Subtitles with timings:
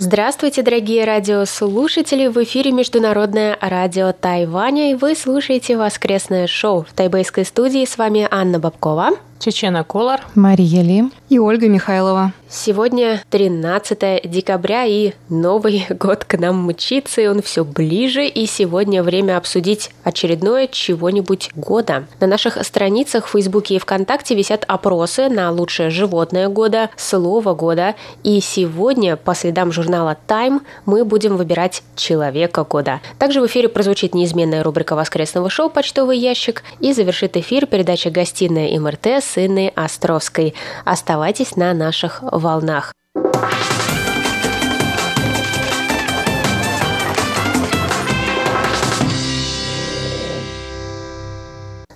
[0.00, 2.28] Здравствуйте, дорогие радиослушатели!
[2.28, 6.84] В эфире Международное радио Тайваня, и вы слушаете воскресное шоу.
[6.88, 9.10] В тайбэйской студии с вами Анна Бабкова.
[9.38, 12.32] Чечена Колор, Мария Ли и Ольга Михайлова.
[12.50, 19.02] Сегодня 13 декабря, и Новый год к нам мчится, и он все ближе, и сегодня
[19.02, 22.06] время обсудить очередное чего-нибудь года.
[22.20, 27.94] На наших страницах в Фейсбуке и ВКонтакте висят опросы на лучшее животное года, слово года,
[28.24, 33.00] и сегодня по следам журнала Time мы будем выбирать человека года.
[33.18, 38.78] Также в эфире прозвучит неизменная рубрика воскресного шоу «Почтовый ящик» и завершит эфир передача «Гостиная
[38.80, 40.54] МРТ» с Инной Островской.
[40.84, 42.92] Оставайтесь на наших волнах.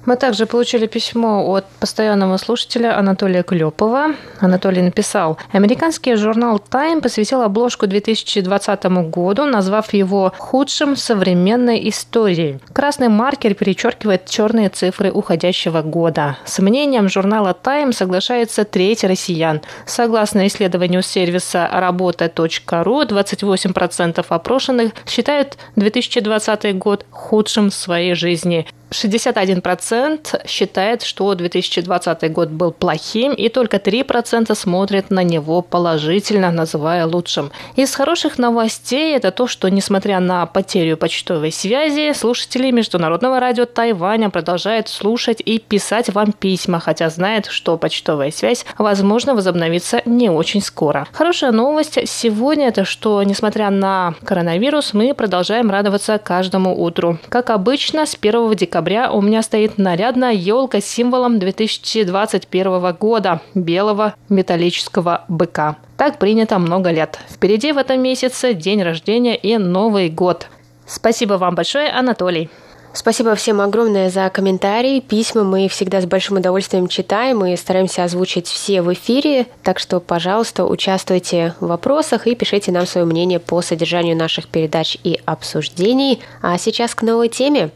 [0.08, 4.14] Мы также получили письмо от постоянного слушателя Анатолия Клепова.
[4.40, 12.58] Анатолий написал, американский журнал Time посвятил обложку 2020 году, назвав его худшим в современной истории.
[12.72, 16.38] Красный маркер перечеркивает черные цифры уходящего года.
[16.46, 19.60] С мнением журнала Time соглашается треть россиян.
[19.84, 28.66] Согласно исследованию сервиса работа.ру, 28% опрошенных считают 2020 год худшим в своей жизни.
[28.90, 37.06] 61% считает, что 2020 год был плохим, и только 3% смотрят на него положительно, называя
[37.06, 37.50] лучшим.
[37.76, 44.30] Из хороших новостей это то, что, несмотря на потерю почтовой связи, слушатели Международного радио Тайваня
[44.30, 50.62] продолжают слушать и писать вам письма, хотя знают, что почтовая связь, возможно, возобновится не очень
[50.62, 51.06] скоро.
[51.12, 57.18] Хорошая новость сегодня это, что, несмотря на коронавирус, мы продолжаем радоваться каждому утру.
[57.28, 63.40] Как обычно, с 1 декабря декабря у меня стоит нарядная елка с символом 2021 года–
[63.56, 65.78] белого металлического быка.
[65.96, 67.18] Так принято много лет.
[67.28, 70.46] Впереди в этом месяце день рождения и Новый год.
[70.86, 72.50] Спасибо вам большое, Анатолий.
[72.92, 75.42] Спасибо всем огромное за комментарии, письма.
[75.42, 79.46] Мы всегда с большим удовольствием читаем и стараемся озвучить все в эфире.
[79.64, 84.96] Так что, пожалуйста, участвуйте в вопросах и пишите нам свое мнение по содержанию наших передач
[85.02, 86.20] и обсуждений.
[86.42, 87.70] А сейчас к новой теме.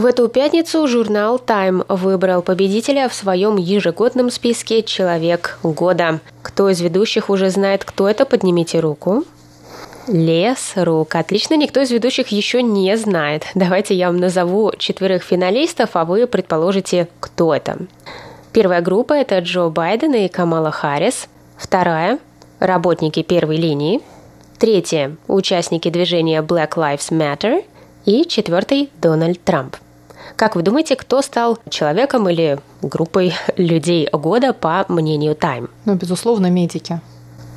[0.00, 6.20] В эту пятницу журнал Time выбрал победителя в своем ежегодном списке «Человек года».
[6.40, 9.24] Кто из ведущих уже знает, кто это, поднимите руку.
[10.06, 11.16] Лес рук.
[11.16, 13.44] Отлично, никто из ведущих еще не знает.
[13.54, 17.76] Давайте я вам назову четверых финалистов, а вы предположите, кто это.
[18.54, 21.28] Первая группа– это Джо Байден и Камала Харрис.
[21.58, 22.18] Вторая–
[22.58, 24.00] работники первой линии.
[24.58, 27.62] Третья– участники движения Black Lives Matter.
[28.06, 29.76] И четвертый– Дональд Трамп.
[30.40, 35.68] Как вы думаете, кто стал человеком или группой людей года по мнению Time?
[35.84, 37.02] Ну, безусловно, медики.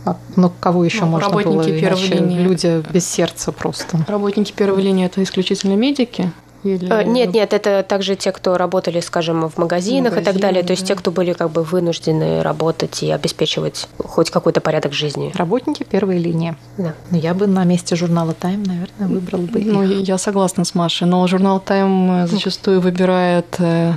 [0.03, 1.79] А, ну, кого еще ну, можно работники было?
[1.79, 2.39] Первой линии.
[2.41, 3.99] Люди без сердца просто.
[4.09, 6.29] Работники первой линии– это исключительно медики.
[6.63, 6.91] Или...
[6.91, 10.63] Э, Нет, нет, это также те, кто работали, скажем, в магазинах и так далее.
[10.63, 10.89] То есть да.
[10.89, 15.31] те, кто были как бы вынуждены работать и обеспечивать хоть какой-то порядок жизни.
[15.35, 16.55] Работники первой линии.
[16.77, 16.93] Да.
[17.11, 20.07] Но я бы на месте журнала Time, наверное, выбрал бы Ну, их.
[20.07, 23.93] я согласна с Машей, но журнал Time зачастую выбирает э,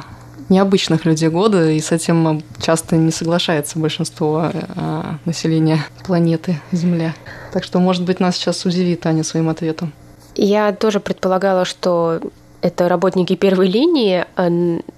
[0.49, 7.15] необычных людей года, и с этим часто не соглашается большинство э, населения планеты Земля.
[7.53, 9.93] Так что, может быть, нас сейчас удивит Аня своим ответом.
[10.35, 12.21] Я тоже предполагала, что
[12.67, 14.25] это работники первой линии.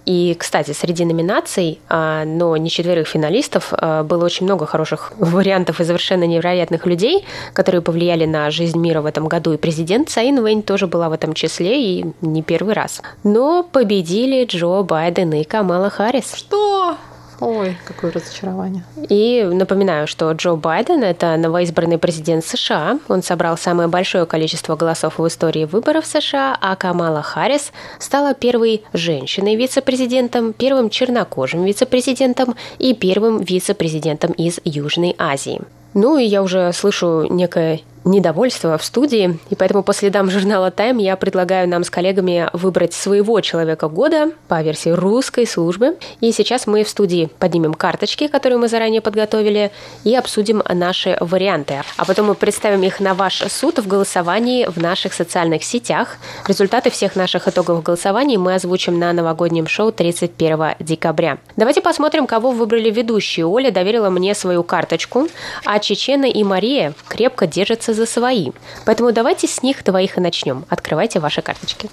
[0.07, 5.81] И, кстати, среди номинаций, а, но не четверых финалистов, а, было очень много хороших вариантов
[5.81, 9.53] и совершенно невероятных людей, которые повлияли на жизнь мира в этом году.
[9.53, 13.03] И президент Цаин Вэнь тоже была в этом числе, и не первый раз.
[13.23, 16.35] Но победили Джо Байден и Камала Харрис.
[16.35, 16.97] Что?
[17.41, 18.83] Ой, какое разочарование.
[19.09, 22.99] И напоминаю, что Джо Байден– это новоизбранный президент США.
[23.09, 28.83] Он собрал самое большое количество голосов в истории выборов США, а Камала Харрис стала первой
[28.93, 35.61] женщиной-вице-президентом, первым чернокожим вице-президентом и первым вице-президентом из Южной Азии.
[35.95, 41.01] Ну и я уже слышу некое недовольство в студии, и поэтому по следам журнала Time
[41.03, 45.97] я предлагаю нам с коллегами выбрать своего человека года по версии русской службы.
[46.21, 49.71] И сейчас мы в студии поднимем карточки, которые мы заранее подготовили,
[50.05, 51.83] и обсудим наши варианты.
[51.97, 56.17] А потом мы представим их на ваш суд в голосовании в наших социальных сетях.
[56.47, 61.39] Результаты всех наших итоговых голосований мы озвучим на новогоднем шоу 31 декабря.
[61.57, 63.47] Давайте посмотрим, кого выбрали ведущие.
[63.47, 65.29] Оля доверила мне свою карточку,
[65.65, 68.53] а Чечена и Мария крепко держатся за свои.
[68.87, 70.65] Поэтому давайте с них двоих и начнем.
[70.71, 71.91] Открывайте ваши карточки.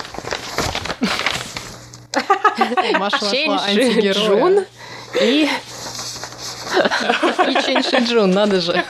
[2.97, 3.17] Маша.
[4.13, 4.65] Джун
[5.19, 5.49] и
[7.47, 8.83] И Чейн Шиджун, надо же.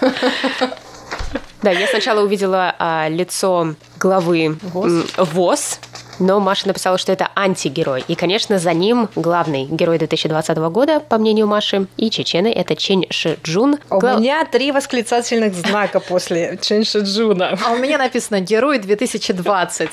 [1.61, 5.05] Да, я сначала увидела а, лицо главы ВОЗ.
[5.17, 5.79] ВОЗ,
[6.19, 8.03] но Маша написала, что это антигерой.
[8.07, 13.03] И, конечно, за ним главный герой 2020 года, по мнению Маши, и чечены– это Чен
[13.09, 13.77] Ши Джун.
[13.89, 17.57] А У Гла- меня три восклицательных знака после Ченши Джуна.
[17.65, 19.89] А у меня написано «Герой 2020».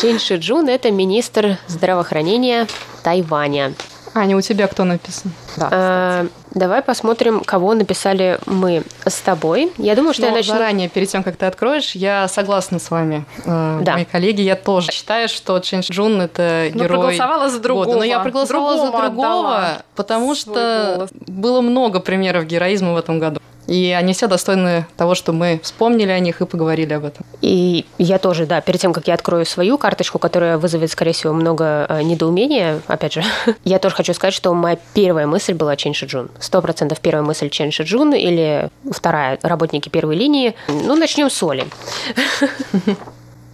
[0.00, 2.66] Чен Ши Джун– это министр здравоохранения
[3.02, 3.72] Тайваня.
[4.12, 5.30] Аня, у тебя кто написан?
[5.56, 9.72] Да, А, давай посмотрим, кого написали мы с тобой.
[9.78, 10.54] Я думаю, что я Но начну...
[10.54, 13.92] заранее, перед тем, как ты откроешь, я согласна с вами, э, Да.
[13.94, 14.40] мои коллеги.
[14.40, 17.84] Я тоже считаю, что Чен Джун это Ну, герой проголосовала за другого.
[17.84, 17.98] года.
[17.98, 21.10] Но я проголосовала за Другому другого, потому что голос.
[21.28, 23.40] было много примеров героизма в этом году.
[23.70, 27.24] И они все достойны того, что мы вспомнили о них и поговорили об этом.
[27.40, 31.32] И я тоже, да, перед тем, как я открою свою карточку, которая вызовет, скорее всего,
[31.32, 33.22] много э, недоумения, опять же,
[33.64, 36.32] я тоже хочу сказать, что моя первая мысль была Чен Шиджун.
[36.40, 40.56] Сто процентов первая мысль Чен Шиджун или вторая– работники первой линии.
[40.66, 41.64] Ну, начнем с Оли.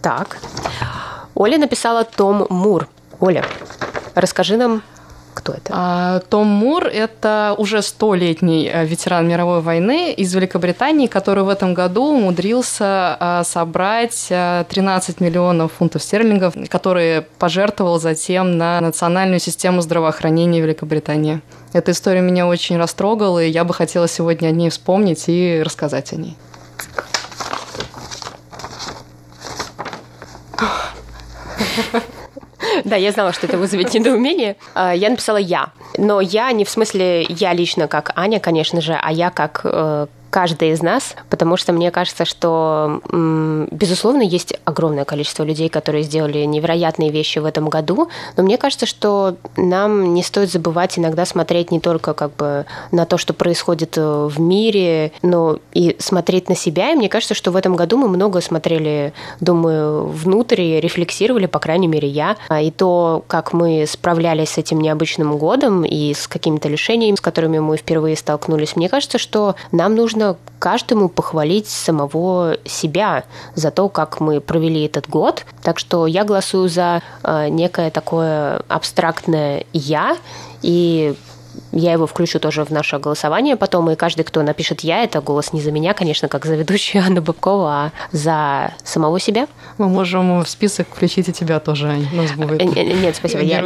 [0.01, 0.37] Так.
[1.35, 2.87] Оля написала Том Мур.
[3.19, 3.43] Оля,
[4.15, 4.81] расскажи нам,
[5.37, 5.71] кто это.
[5.71, 11.75] А, Том Мур– это уже столетний э, ветеран мировой войны из Великобритании, который в этом
[11.75, 19.81] году умудрился э, собрать э, 13 миллионов фунтов стерлингов, которые пожертвовал затем на национальную систему
[19.81, 21.41] здравоохранения Великобритании.
[21.71, 26.13] Эта история меня очень растрогала, и я бы хотела сегодня о ней вспомнить и рассказать
[26.13, 26.35] о ней.
[32.85, 34.55] Да, я знала, что это вызовет недоумение.
[34.73, 35.69] А, Я написала «я».
[35.97, 40.07] Но я не в смысле я лично как Аня, конечно же, а я как э,
[40.37, 43.01] каждый из нас, потому что мне кажется, что,
[43.71, 48.85] безусловно, есть огромное количество людей, которые сделали невероятные вещи в этом году, но мне кажется,
[48.85, 53.97] что нам не стоит забывать иногда смотреть не только как бы на то, что происходит
[53.97, 56.91] э, в мире, но и смотреть на себя.
[56.91, 61.57] И мне кажется, что в этом году мы много смотрели, думаю, внутрь и рефлексировали, по
[61.57, 66.27] крайней мере, я, А, и то, как мы справлялись с этим необычным годом и с
[66.27, 68.75] какими-то лишениями, с которыми мы впервые столкнулись.
[68.75, 70.26] Мне кажется, что нам нужно
[70.59, 73.23] каждому похвалить самого себя
[73.55, 75.45] за то, как мы провели этот год.
[75.61, 80.17] Так что я голосую за э, некое такое абстрактное «я»,
[80.61, 81.15] и
[81.71, 85.53] я его включу тоже в наше голосование потом, и каждый, кто напишет «я», это голос
[85.53, 89.47] не за меня, конечно, как за ведущую Анну Бабкова, а за самого себя.
[89.77, 92.07] Мы можем в список включить и тебя тоже, Ань.
[92.13, 93.61] Нас будет Э, Нет, спасибо, я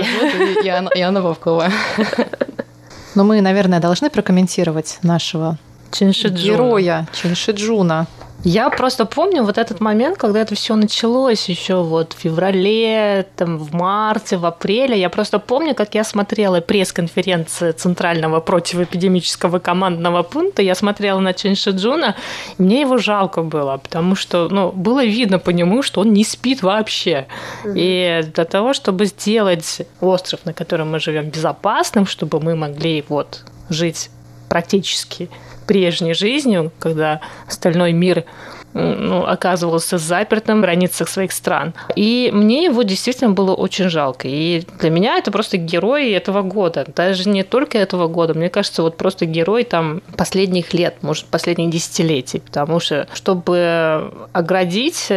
[0.96, 1.70] и Анна- Вовкова.
[3.16, 5.58] Но мы, наверное, должны прокомментировать нашего
[5.92, 6.56] Чинши Джун.
[6.56, 8.08] героя Чиншиджуна.
[8.44, 13.60] Я просто помню вот этот момент, когда это все началось еще вот в феврале, там,
[13.60, 15.00] в марте, в апреле.
[15.00, 20.64] Я просто помню, как я смотрела пресс-конференции Центрального противоэпидемического командного пункта.
[20.64, 22.16] Я смотрела на Чен Шиджуна,
[22.58, 26.24] и мне его жалко было, потому что ну, было видно по нему, что он не
[26.24, 27.28] спит вообще.
[27.76, 33.44] И для того, чтобы сделать остров, на котором мы живем, безопасным, чтобы мы могли вот
[33.70, 34.10] жить
[34.50, 35.30] практически
[35.68, 38.26] прежней жизнью, когда остальной мир
[38.74, 41.74] ну, оказывался запертым в границах своих стран.
[41.96, 44.28] И мне его действительно было очень жалко.
[44.28, 46.86] И для меня это просто герой этого года.
[46.96, 48.34] Даже не только этого года.
[48.34, 52.40] Мне кажется, вот просто герой там последних лет, может, последних десятилетий.
[52.40, 55.12] Потому что, чтобы оградить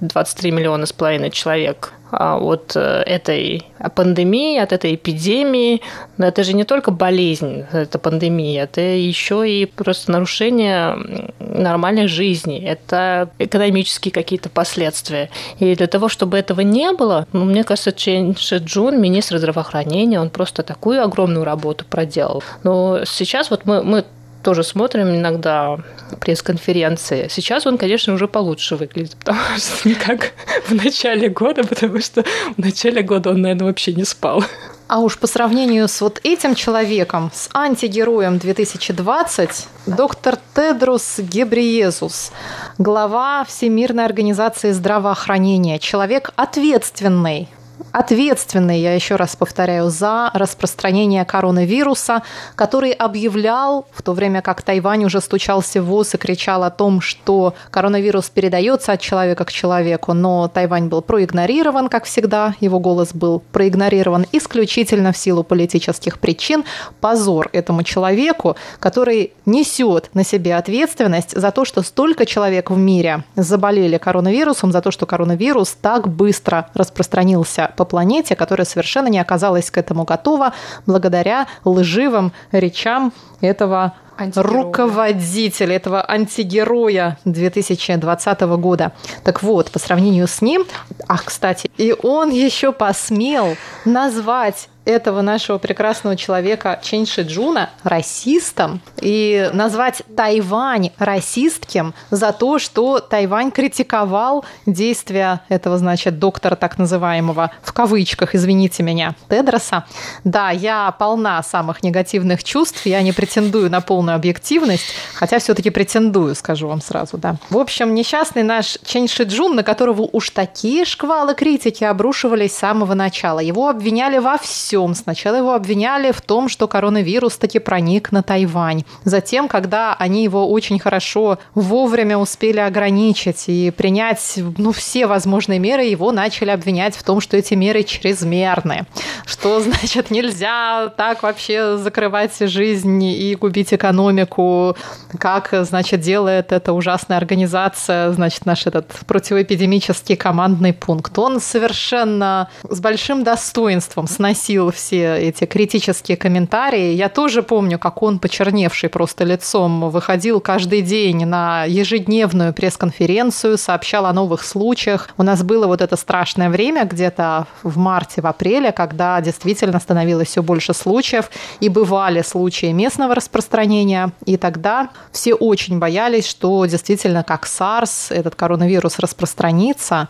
[0.00, 5.80] 23 миллиона с половиной человек от э, этой пандемии, от этой эпидемии.
[6.16, 10.98] Но это же не только болезнь, это пандемия, это еще и просто нарушение
[11.38, 15.30] нормальной жизни, это экономические какие-то последствия.
[15.58, 20.30] И для того, чтобы этого не было, ну, мне кажется, Чен Шиджун, министр здравоохранения, он
[20.30, 22.42] просто такую огромную работу проделал.
[22.62, 24.04] Но сейчас вот мы, мы
[24.42, 25.78] тоже смотрим иногда
[26.20, 27.28] пресс-конференции.
[27.30, 30.32] Сейчас он, конечно, уже получше выглядит, потому что не как
[30.66, 32.24] в начале года, потому что
[32.56, 34.44] в начале года он, наверное, вообще не спал.
[34.88, 42.32] А уж по сравнению с вот этим человеком, с антигероем 2020, доктор Тедрус Гебриезус,
[42.76, 47.48] глава Всемирной организации здравоохранения, человек ответственный
[47.92, 52.22] ответственный, я еще раз повторяю, за распространение коронавируса,
[52.54, 57.00] который объявлял, в то время как Тайвань уже стучался в ВОЗ и кричал о том,
[57.00, 63.12] что коронавирус передается от человека к человеку, но Тайвань был проигнорирован, как всегда, его голос
[63.12, 66.64] был проигнорирован исключительно в силу политических причин.
[67.00, 73.24] Позор этому человеку, который несет на себе ответственность за то, что столько человек в мире
[73.36, 79.70] заболели коронавирусом, за то, что коронавирус так быстро распространился по планете, которая совершенно не оказалась
[79.70, 80.52] к этому готова
[80.86, 83.94] благодаря лживым речам этого
[84.36, 88.92] руководителя, этого антигероя 2020 года.
[89.24, 90.64] Так вот, по сравнению с ним,
[91.08, 99.50] ах, кстати, и он еще посмел назвать этого нашего прекрасного человека Чен Шиджуна расистом и
[99.52, 107.72] назвать Тайвань расистским за то, что Тайвань критиковал действия этого, значит, доктора так называемого, в
[107.72, 109.84] кавычках, извините меня, Тедроса.
[110.24, 116.34] Да, я полна самых негативных чувств, я не претендую на полную объективность, хотя все-таки претендую,
[116.34, 117.36] скажу вам сразу, да.
[117.50, 122.94] В общем, несчастный наш Чен Шиджун, на которого уж такие шквалы критики обрушивались с самого
[122.94, 124.94] начала, его обвиняли во всем, всем.
[124.94, 128.84] Сначала его обвиняли в том, что коронавирус таки проник на Тайвань.
[129.04, 135.84] Затем, когда они его очень хорошо вовремя успели ограничить и принять ну, все возможные меры,
[135.84, 138.86] его начали обвинять в том, что эти меры чрезмерны.
[139.26, 144.76] Что, значит, нельзя так вообще закрывать жизнь и губить экономику,
[145.18, 151.18] как, значит, делает эта ужасная организация, значит, наш этот противоэпидемический командный пункт.
[151.18, 156.92] Он совершенно с большим достоинством сносил все эти критические комментарии.
[156.92, 164.04] Я тоже помню, как он, почерневший просто лицом, выходил каждый день на ежедневную пресс-конференцию, сообщал
[164.04, 165.08] о новых случаях.
[165.16, 170.28] У нас было вот это страшное время где-то в марте, в апреле, когда действительно становилось
[170.28, 174.12] все больше случаев, и бывали случаи местного распространения.
[174.26, 180.08] И тогда все очень боялись, что действительно как SARS этот коронавирус распространится.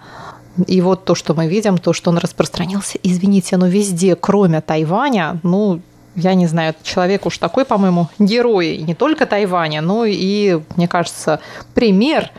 [0.66, 5.38] И вот то, что мы видим, то, что он распространился, извините, но везде, кроме Тайваня,
[5.42, 5.80] ну,
[6.16, 11.40] я не знаю, человек уж такой, по-моему, герой не только Тайваня, но и, мне кажется,
[11.74, 12.30] пример,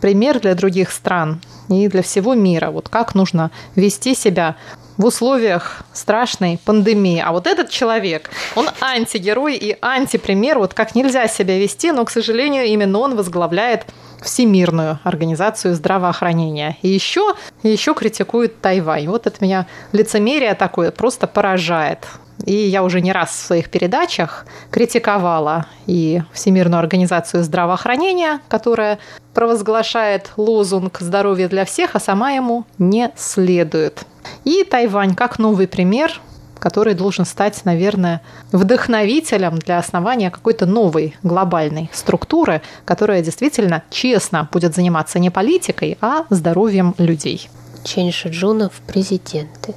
[0.00, 2.70] пример для других стран и для всего мира.
[2.70, 4.56] Вот как нужно вести себя
[4.96, 7.22] в условиях страшной пандемии.
[7.24, 12.10] А вот этот человек, он антигерой и антипример, вот как нельзя себя вести, но, к
[12.10, 13.86] сожалению, именно он возглавляет
[14.22, 16.76] Всемирную организацию здравоохранения.
[16.82, 19.08] И еще, еще критикует Тайвань.
[19.08, 22.06] Вот это меня лицемерие такое просто поражает.
[22.44, 28.98] И я уже не раз в своих передачах критиковала и Всемирную организацию здравоохранения, которая
[29.34, 34.04] провозглашает лозунг «здоровье для всех», а сама ему не следует.
[34.44, 36.20] И Тайвань как новый пример
[36.58, 44.74] который должен стать, наверное, вдохновителем для основания какой-то новой глобальной структуры, которая действительно честно будет
[44.74, 47.48] заниматься не политикой, а здоровьем людей.
[47.84, 49.74] Чен Шиджуна в президенты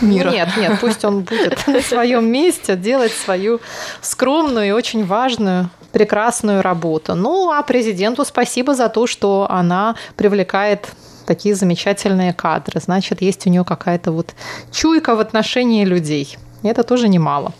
[0.00, 0.30] мира.
[0.30, 3.60] Нет, нет, пусть он будет на своем месте делать свою
[4.00, 7.14] скромную и очень важную прекрасную работу.
[7.14, 10.88] Ну, а президенту спасибо за то, что она привлекает
[11.30, 12.80] такие замечательные кадры.
[12.80, 14.34] Значит, есть у нее какая-то вот
[14.72, 16.36] чуйка в отношении людей.
[16.64, 17.52] И это тоже немало.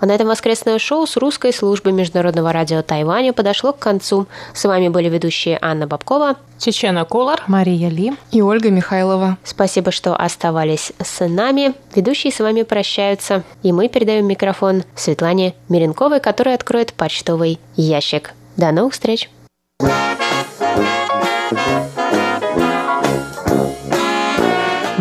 [0.00, 4.26] А на этом воскресное шоу с русской службы Международного радио Тайваня подошло к концу.
[4.54, 9.38] С вами были ведущие Анна Бабкова, Чечена Колор, Мария Ли и Ольга Михайлова.
[9.44, 11.74] Спасибо, что оставались с нами.
[11.94, 18.34] Ведущие с вами прощаются, и мы передаем микрофон Светлане Миренковой, которая откроет почтовый ящик.
[18.56, 19.30] До новых встреч!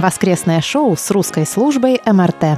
[0.08, 2.58] Воскресное шоу с русской службой МРТ.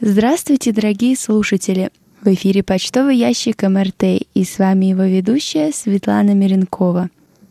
[0.00, 1.90] Здравствуйте, дорогие слушатели!
[2.22, 7.10] В эфире почтовый ящик МРТ и с вами его ведущая Светлана Миренкова.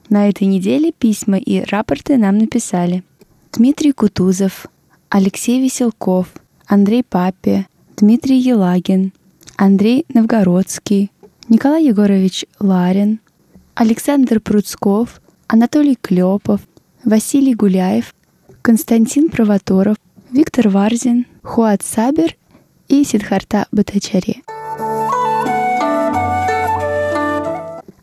[0.10, 3.04] На этой неделе письма и рапорты нам написали
[3.54, 4.66] Дмитрий Кутузов,
[5.10, 6.30] Алексей Веселков,
[6.66, 9.12] Андрей Папе, Дмитрий Елагин,
[9.60, 11.12] Андрей Новгородский,
[11.50, 13.20] Николай Егорович Ларин,
[13.74, 16.62] Александр Пруцков, Анатолий Клепов,
[17.04, 18.14] Василий Гуляев,
[18.62, 19.98] Константин Провоторов,
[20.30, 22.36] Виктор Варзин, Хуат Сабер
[22.88, 24.44] и Сидхарта Батачари.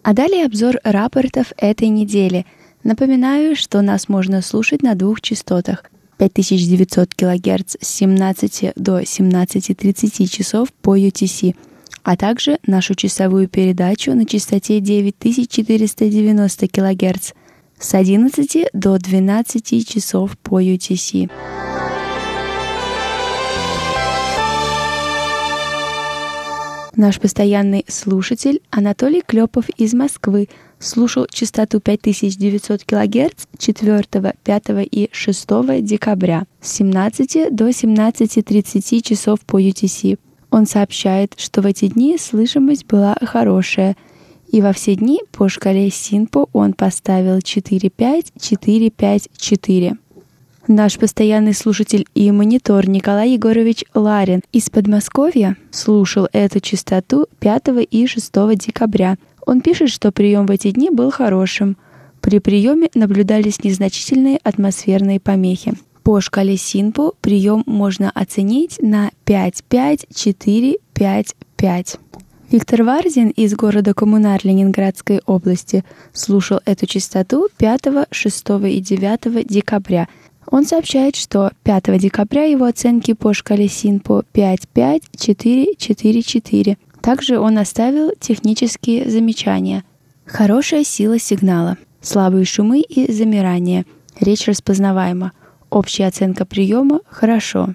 [0.03, 2.47] А далее обзор рапортов этой недели.
[2.83, 5.85] Напоминаю, что нас можно слушать на двух частотах
[6.19, 11.55] 5900 кГц с 17 до 17.30 часов по UTC,
[12.03, 17.33] а также нашу часовую передачу на частоте 9490 кГц
[17.79, 21.31] с 11 до 12 часов по UTC.
[26.97, 30.49] Наш постоянный слушатель Анатолий Клепов из Москвы
[30.85, 35.47] слушал частоту 5900 кГц 4, 5 и 6
[35.83, 40.19] декабря с 17 до 17.30 часов по UTC.
[40.51, 43.97] Он сообщает, что в эти дни слышимость была хорошая,
[44.49, 49.97] и во все дни по шкале Синпо он поставил 4-5-4-5-4.
[50.67, 58.07] Наш постоянный слушатель и монитор Николай Егорович Ларин из Подмосковья слушал эту частоту 5 и
[58.07, 59.19] 6 декабря.
[59.47, 61.77] Он пишет, что прием в эти дни был хорошим.
[62.21, 65.75] При приеме наблюдались незначительные атмосферные помехи.
[66.03, 71.99] По шкале Синпо прием можно оценить на 5-5-4-5-5.
[72.51, 80.09] Виктор Варзин из города Коммунар Ленинградской области слушал эту частоту 5, 6 и 9 декабря–
[80.47, 86.77] он сообщает, что 5 декабря его оценки по шкале СИНПО 5-5-4-4-4.
[87.05, 89.85] Также он оставил технические замечания.
[90.25, 93.85] Хорошая сила сигнала, слабые шумы и замирание.
[94.21, 95.33] Речь распознаваема.
[95.69, 97.75] Общая оценка приема– хорошо.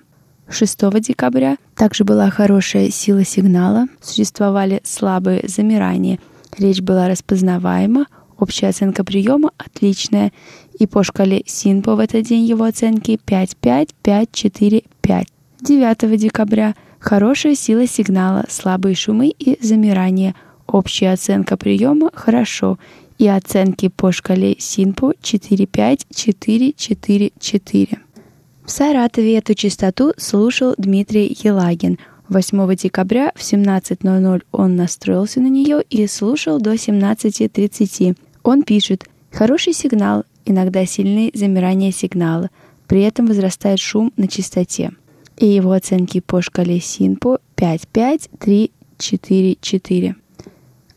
[0.49, 6.17] 6 декабря также была хорошая сила сигнала, существовали слабые замирания.
[6.57, 8.07] Речь была распознаваема,
[8.39, 10.33] общая оценка приема отличная,
[10.79, 15.27] и по шкале СИНПО в этот день его оценки 5-5-5-4-5.
[15.61, 20.35] 9 декабря хорошая сила сигнала, слабые шумы и замирание.
[20.67, 22.77] Общая оценка приема хорошо
[23.17, 27.97] и оценки по шкале СИНПО 4-5-4-4-4.
[28.63, 31.97] В Саратове эту частоту слушал Дмитрий Елагин.
[32.29, 38.15] 8 декабря в 17.00 он настроился на нее и слушал до 17.30.
[38.43, 42.51] Он пишет «Хороший сигнал, иногда сильные замирания сигнала,
[42.87, 44.91] при этом возрастает шум на частоте.
[45.39, 50.15] И его оценки по шкале Синпо 5-5-3-4-4.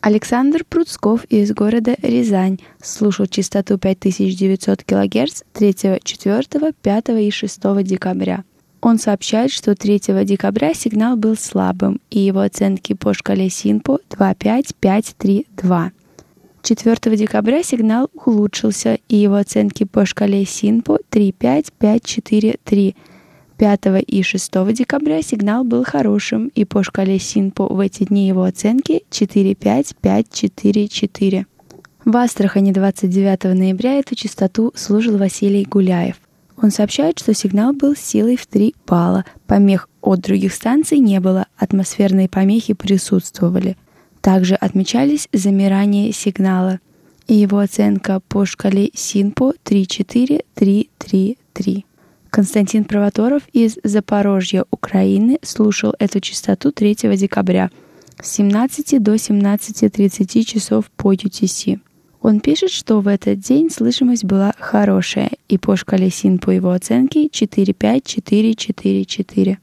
[0.01, 8.43] Александр Пруцков из города Рязань слушал частоту 5900 кГц 3, 4, 5 и 6 декабря.
[8.81, 15.91] Он сообщает, что 3 декабря сигнал был слабым, и его оценки по шкале Синпо 2-5-5-3-2.
[16.63, 22.95] 4 декабря сигнал улучшился, и его оценки по шкале СИНПО 3-5-5-4-3.
[23.63, 28.43] 5 и 6 декабря сигнал был хорошим, и по шкале Синпо в эти дни его
[28.43, 31.45] оценки 4-5-5-4-4.
[32.03, 36.17] В Астрахани 29 ноября эту частоту служил Василий Гуляев.
[36.61, 41.47] Он сообщает, что сигнал был силой в 3 балла, помех от других станций не было,
[41.55, 43.77] атмосферные помехи присутствовали.
[44.19, 46.81] Также отмечались замирания сигнала,
[47.27, 51.85] и его оценка по шкале СИНПО 3-4-3-3-3.
[52.33, 57.69] Константин Провоторов из Запорожья, Украины, слушал эту частоту 3 декабря
[58.19, 61.79] с 17 до 17.30 часов по UTC.
[62.23, 66.71] Он пишет, что в этот день слышимость была хорошая, и по шкале СИН по его
[66.71, 69.59] оценке 45444.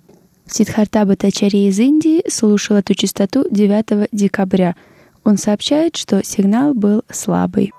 [0.47, 4.77] Сидхарта Батачари из Индии слушал эту частоту 9 декабря.
[5.25, 7.73] Он сообщает, что сигнал был слабый.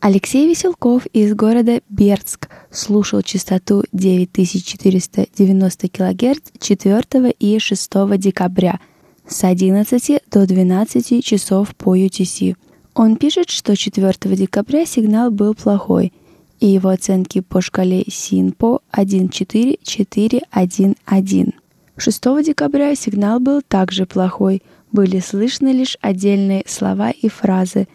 [0.00, 8.78] Алексей Веселков из города Бердск слушал частоту 9490 кГц 4 и 6 декабря
[9.26, 12.54] с 11 до 12 часов по UTC.
[12.94, 16.12] Он пишет, что 4 декабря сигнал был плохой,
[16.60, 21.54] и его оценки по шкале СИНПО 14411.
[21.96, 27.88] 6 декабря сигнал был также плохой, были слышны лишь отдельные слова и фразы,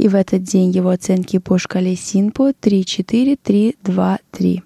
[0.00, 4.62] и в этот день его оценки по шкале СИНПО 34323.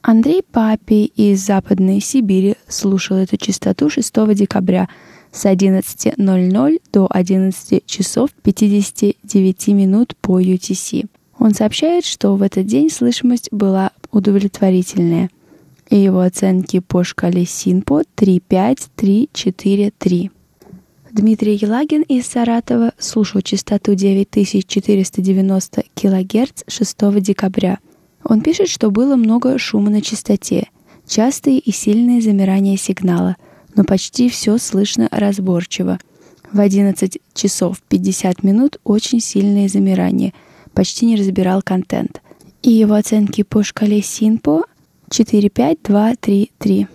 [0.00, 4.88] Андрей Папи из Западной Сибири слушал эту частоту 6 декабря
[5.30, 11.04] с 11.00 до 11 часов 59 минут по UTC.
[11.38, 15.28] Он сообщает, что в этот день слышимость была удовлетворительная,
[15.90, 20.30] и его оценки по шкале СИНПО 35343.
[21.12, 27.78] Дмитрий Елагин из Саратова слушал частоту 9490 кГц 6 декабря.
[28.24, 30.68] Он пишет, что было много шума на частоте,
[31.06, 33.36] частые и сильные замирания сигнала–
[33.74, 35.98] но почти все слышно разборчиво.
[36.52, 40.34] В 11 часов 50 минут очень сильное замирание,
[40.74, 42.20] почти не разбирал контент.
[42.62, 44.64] И его оценки по шкале Синпо
[45.10, 46.86] 4-5-2-3-3.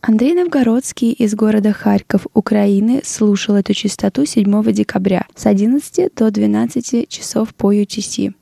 [0.00, 7.08] Андрей Новгородский из города Харьков, Украины, слушал эту частоту 7 декабря с 11 до 12
[7.08, 8.32] часов по UTC.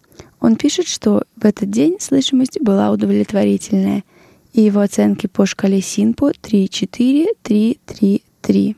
[0.40, 4.04] Он пишет, что в этот день слышимость была удовлетворительная–
[4.58, 8.76] и его оценки по шкале Синпо 3-4-3-3-3.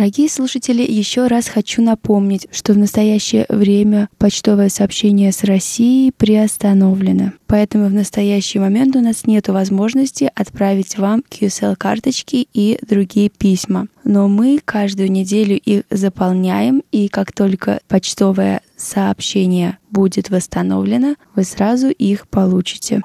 [0.00, 7.32] Дорогие слушатели, еще раз хочу напомнить, что в настоящее время почтовое сообщение с Россией приостановлено.
[7.46, 13.88] Поэтому в настоящий момент у нас нет возможности отправить вам QSL-карточки и другие письма.
[14.02, 21.88] Но мы каждую неделю их заполняем, и как только почтовое сообщение будет восстановлено, вы сразу
[21.90, 23.02] их получите.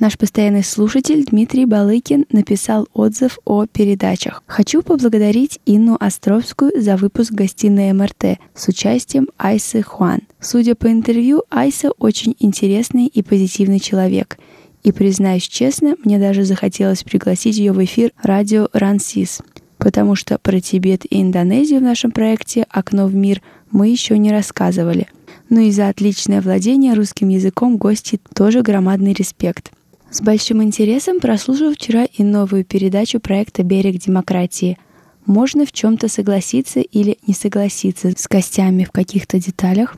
[0.00, 4.42] Наш постоянный слушатель Дмитрий Балыкин написал отзыв о передачах.
[4.46, 10.22] Хочу поблагодарить Инну Островскую за выпуск гостиной МРТ с участием Айсы Хуан.
[10.40, 14.38] Судя по интервью, Айса очень интересный и позитивный человек.
[14.82, 19.40] И признаюсь честно, мне даже захотелось пригласить ее в эфир радио Рансис,
[19.78, 24.32] потому что про Тибет и Индонезию в нашем проекте «Окно в мир» мы еще не
[24.32, 25.06] рассказывали.
[25.48, 29.70] Но и за отличное владение русским языком гости тоже громадный респект.
[30.14, 34.78] С большим интересом прослушал вчера и новую передачу проекта «Берег демократии».
[35.26, 39.96] Можно в чем-то согласиться или не согласиться с гостями в каких-то деталях,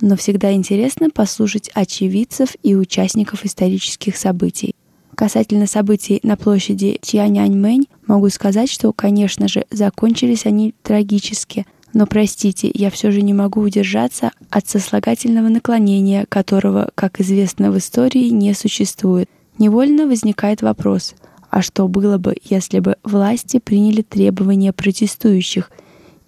[0.00, 4.72] но всегда интересно послушать очевидцев и участников исторических событий.
[5.16, 12.70] Касательно событий на площади Тяньаньмэнь могу сказать, что, конечно же, закончились они трагически, но простите,
[12.72, 18.54] я все же не могу удержаться от сослагательного наклонения, которого, как известно в истории, не
[18.54, 19.28] существует.
[19.58, 21.14] Невольно возникает вопрос,
[21.50, 25.70] а что было бы, если бы власти приняли требования протестующих,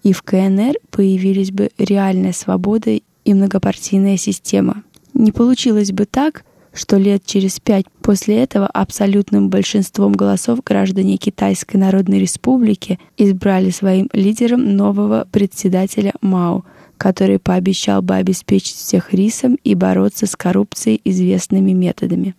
[0.01, 4.83] и в КНР появились бы реальная свобода и многопартийная система?
[5.13, 11.77] Не получилось бы так, что лет через пять после этого абсолютным большинством голосов граждане Китайской
[11.77, 16.63] Народной Республики избрали своим лидером нового председателя Мао,
[16.97, 22.35] который пообещал бы обеспечить всех рисом и бороться с коррупцией известными методами.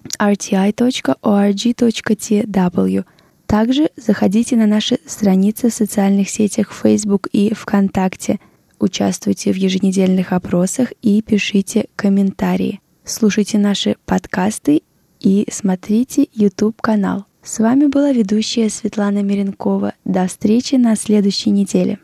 [3.53, 8.41] Также заходите на наши страницы в социальных сетях Facebook и ВКонтакте.
[8.79, 12.81] Участвуйте в еженедельных опросах и пишите комментарии.
[13.05, 14.81] Слушайте наши подкасты
[15.21, 17.27] и смотрите YouTube-канал.
[17.43, 19.93] С вами была ведущая Светлана Миренкова.
[20.07, 21.99] До встречи на следующей неделе.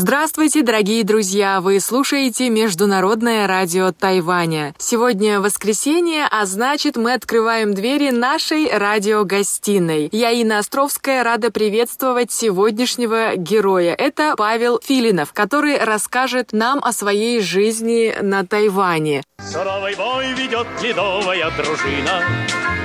[0.00, 1.60] Здравствуйте, дорогие друзья!
[1.60, 4.72] Вы слушаете Международное радио Тайваня.
[4.78, 10.08] Сегодня воскресенье, а значит мы открываем двери нашей радиогостиной.
[10.12, 13.92] Я, Инна Островская, рада приветствовать сегодняшнего героя.
[13.92, 19.24] Это Павел Филинов, который расскажет нам о своей жизни на Тайване.
[19.44, 22.22] Суровый бой ведет ледовая дружина.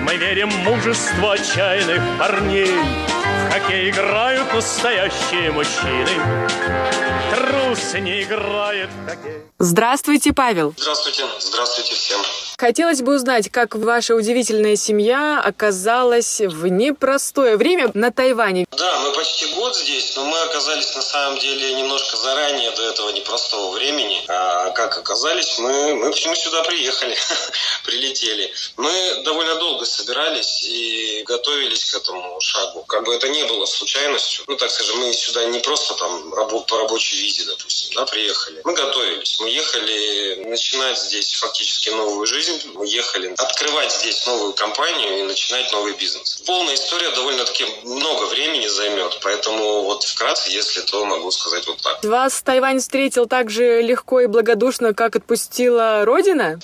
[0.02, 2.74] Мы верим в мужество отчаянных парней.
[3.54, 6.10] Хоккей играют настоящие мужчины.
[7.30, 9.44] Трус не играет в хоккей.
[9.60, 10.74] Здравствуйте, Павел.
[10.76, 12.20] Здравствуйте, здравствуйте всем.
[12.64, 18.66] Хотелось бы узнать, как ваша удивительная семья оказалась в непростое время на Тайване.
[18.72, 23.10] Да, мы почти год здесь, но мы оказались на самом деле немножко заранее до этого
[23.10, 24.24] непростого времени.
[24.30, 27.18] А как оказались, мы, мы почему сюда приехали,
[27.86, 28.50] прилетели.
[28.78, 32.86] Мы довольно долго собирались и готовились к этому шагу.
[32.88, 34.46] Как бы это не было случайностью.
[34.48, 38.62] Ну, так скажем, мы сюда не просто там рабо- по рабочей визе, допустим, да, приехали.
[38.64, 39.38] Мы готовились.
[39.42, 42.72] Мы ехали начинать здесь фактически новую жизнь.
[42.74, 46.44] Мы ехали открывать здесь новую компанию и начинать новый бизнес.
[46.46, 52.04] Полная история довольно-таки много времени займет, поэтому вот вкратце, если то, могу сказать вот так.
[52.04, 56.60] Вас Тайвань встретил так же легко и благодушно, как отпустила Родина?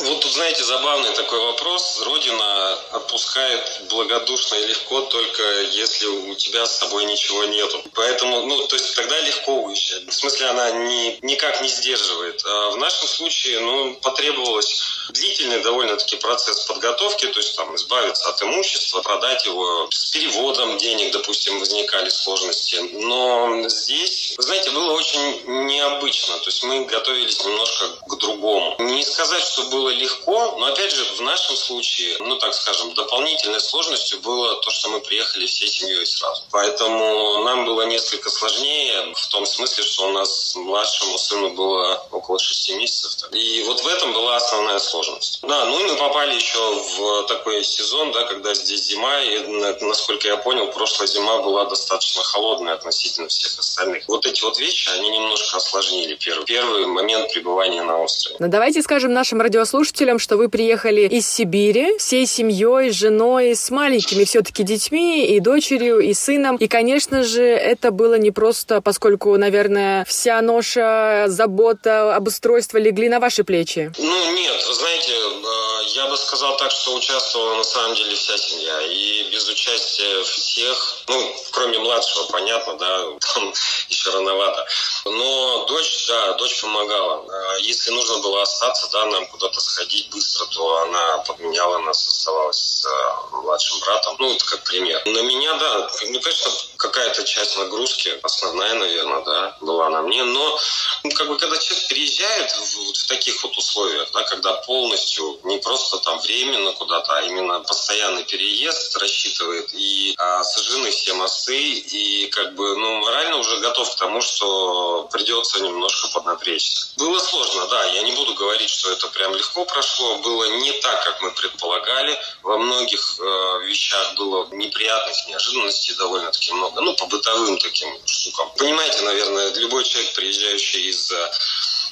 [0.00, 2.02] Вот тут, знаете, забавный такой вопрос.
[2.04, 7.82] Родина отпускает благодушно и легко только если у тебя с собой ничего нету.
[7.94, 10.06] Поэтому, ну, то есть тогда легко уезжать.
[10.08, 12.42] В смысле, она не, никак не сдерживает.
[12.44, 14.82] А в нашем случае, ну, потребовалось
[15.16, 21.12] длительный довольно-таки процесс подготовки, то есть там избавиться от имущества, продать его с переводом денег,
[21.12, 22.76] допустим, возникали сложности.
[22.92, 26.38] Но здесь, вы знаете, было очень необычно.
[26.38, 28.76] То есть мы готовились немножко к другому.
[28.78, 33.60] Не сказать, что было легко, но опять же, в нашем случае, ну так скажем, дополнительной
[33.60, 36.42] сложностью было то, что мы приехали всей семьей сразу.
[36.50, 42.38] Поэтому нам было несколько сложнее в том смысле, что у нас младшему сыну было около
[42.38, 43.32] шести месяцев.
[43.32, 45.05] И вот в этом была основная сложность.
[45.42, 49.38] Да, ну и мы попали еще в такой сезон, да, когда здесь зима, и
[49.80, 54.04] насколько я понял, прошлая зима была достаточно холодная относительно всех остальных.
[54.08, 58.36] Вот эти вот вещи, они немножко осложнили первый, первый момент пребывания на острове.
[58.38, 63.70] Ну, давайте скажем нашим радиослушателям, что вы приехали из Сибири всей семьей, с женой, с
[63.70, 66.56] маленькими все-таки детьми, и дочерью, и сыном.
[66.56, 73.20] И, конечно же, это было не просто, поскольку, наверное, вся ноша, забота, обустройство легли на
[73.20, 73.92] ваши плечи.
[73.98, 78.36] Ну, нет, вы знаете, э, я бы сказал так, что участвовала на самом деле вся
[78.38, 78.80] семья.
[78.82, 83.04] И без участия всех, ну, кроме младшего, понятно, да,
[83.34, 83.52] там
[83.88, 84.66] еще рановато.
[85.10, 87.24] Но дочь, да, дочь помогала.
[87.28, 92.56] Э, Если нужно было остаться, да, нам куда-то сходить быстро, то она подменяла нас, оставалась
[92.56, 94.16] с э, младшим братом.
[94.18, 95.02] Ну, это как пример.
[95.06, 100.24] На меня, да, ну, конечно, какая-то часть нагрузки, основная, наверное, да, была на мне.
[100.24, 100.58] Но,
[101.04, 105.38] ну, как бы, когда человек переезжает в, вот в таких вот условиях, да, когда полностью,
[105.44, 111.56] не просто там временно куда-то, а именно постоянный переезд рассчитывает и а, сожжены все мосты,
[111.56, 116.88] и как бы, ну, морально уже готов к тому, что придется немножко поднапрячься.
[116.96, 121.04] Было сложно, да, я не буду говорить, что это прям легко прошло, было не так,
[121.04, 127.58] как мы предполагали, во многих э, вещах было неприятных неожиданностей довольно-таки много, ну, по бытовым
[127.58, 128.50] таким штукам.
[128.56, 131.12] Понимаете, наверное, любой человек, приезжающий из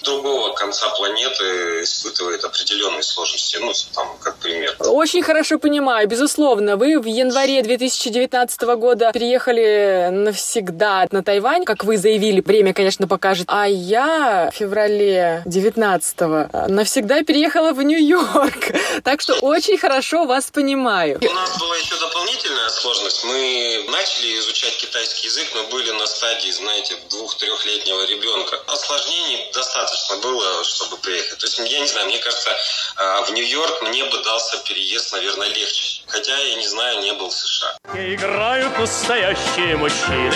[0.04, 3.56] другого конца планеты испытывает определенные сложности.
[3.60, 4.76] Ну, там, как пример.
[4.80, 6.76] Очень хорошо понимаю, безусловно.
[6.76, 12.40] Вы в январе 2019 года переехали навсегда на Тайвань, как вы заявили.
[12.40, 13.46] Время, конечно, покажет.
[13.48, 18.72] А я в феврале 19 навсегда переехала в Нью-Йорк.
[19.02, 21.18] Так что очень хорошо вас понимаю.
[21.20, 23.24] У нас была еще дополнительная сложность.
[23.24, 28.56] Мы начали изучать китайский язык, но были на стадии, знаете, двух-трехлетнего ребенка.
[28.66, 31.38] Осложнений достаточно было, чтобы приехать.
[31.38, 32.50] То есть, я не знаю, мне кажется,
[32.96, 36.02] а, в Нью-Йорк мне бы дался переезд, наверное, легче.
[36.06, 37.76] Хотя, я не знаю, не был в США.
[37.94, 40.34] Играют настоящие мужчины.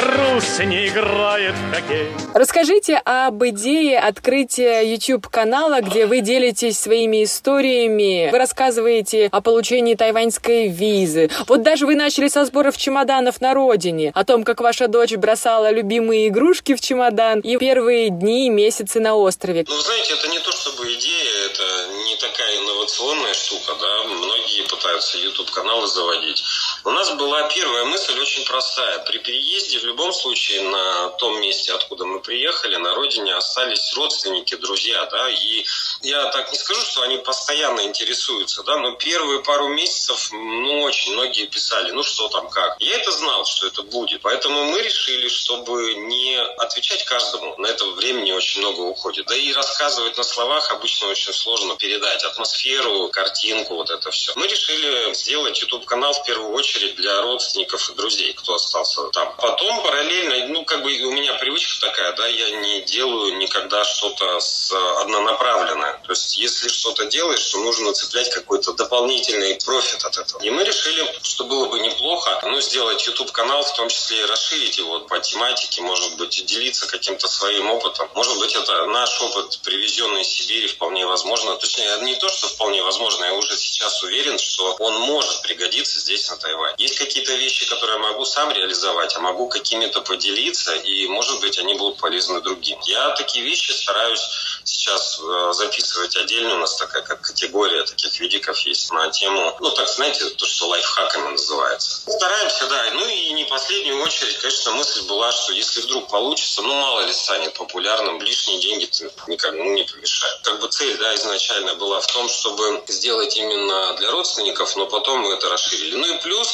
[0.00, 2.08] Трус не играет в хоккей.
[2.34, 8.30] Расскажите об идее открытия YouTube-канала, где вы делитесь своими историями.
[8.30, 11.30] Вы рассказываете о получении тайваньской визы.
[11.46, 14.10] Вот даже вы начали со сборов чемоданов на родине.
[14.14, 19.00] О том, как ваша дочь бросала любимые игрушки в чемодан и первые дни и месяцы
[19.00, 19.64] на острове.
[19.68, 24.04] Ну, знаете, это не то чтобы идея, это не такая инновационная штука, да.
[24.04, 26.42] Многие пытаются YouTube-каналы заводить.
[26.86, 28.98] У нас была первая мысль очень простая.
[29.06, 34.54] При переезде в любом случае на том месте, откуда мы приехали, на родине остались родственники,
[34.56, 35.64] друзья, да, и
[36.02, 41.14] я так не скажу, что они постоянно интересуются, да, но первые пару месяцев, ну, очень
[41.14, 42.76] многие писали, ну, что там, как.
[42.80, 47.86] Я это знал, что это будет, поэтому мы решили, чтобы не отвечать каждому, на это
[47.86, 53.76] времени очень много уходит, да и рассказывать на словах обычно очень сложно передать атмосферу, картинку,
[53.76, 54.32] вот это все.
[54.36, 59.34] Мы решили сделать YouTube-канал в первую очередь для родственников и друзей, кто остался там.
[59.36, 64.40] Потом параллельно, ну, как бы у меня привычка такая, да, я не делаю никогда что-то
[64.40, 66.00] с однонаправленное.
[66.04, 70.42] То есть, если что-то делаешь, то нужно цеплять какой-то дополнительный профит от этого.
[70.42, 74.78] И мы решили, что было бы неплохо, ну, сделать YouTube-канал, в том числе и расширить
[74.78, 78.08] его по тематике, может быть, делиться каким-то своим опытом.
[78.14, 81.56] Может быть, это наш опыт, привезенный из Сибири, вполне возможно.
[81.56, 86.28] Точнее, не то, что вполне возможно, я уже сейчас уверен, что он может пригодиться здесь,
[86.30, 86.63] на Тайване.
[86.78, 91.58] Есть какие-то вещи, которые я могу сам реализовать, а могу какими-то поделиться, и, может быть,
[91.58, 92.78] они будут полезны другим.
[92.86, 94.20] Я такие вещи стараюсь
[94.64, 96.54] сейчас э, записывать отдельно.
[96.54, 100.68] У нас такая как категория таких видиков есть на тему, ну, так знаете, то, что
[100.68, 102.10] лайфхаками называется.
[102.10, 102.90] Стараемся, да.
[102.94, 107.12] Ну и не последнюю очередь, конечно, мысль была, что если вдруг получится, ну, мало ли
[107.12, 108.88] станет популярным, лишние деньги
[109.28, 110.40] никак ну, не помешают.
[110.42, 115.20] Как бы цель, да, изначально была в том, чтобы сделать именно для родственников, но потом
[115.20, 115.96] мы это расширили.
[115.96, 116.53] Ну и плюс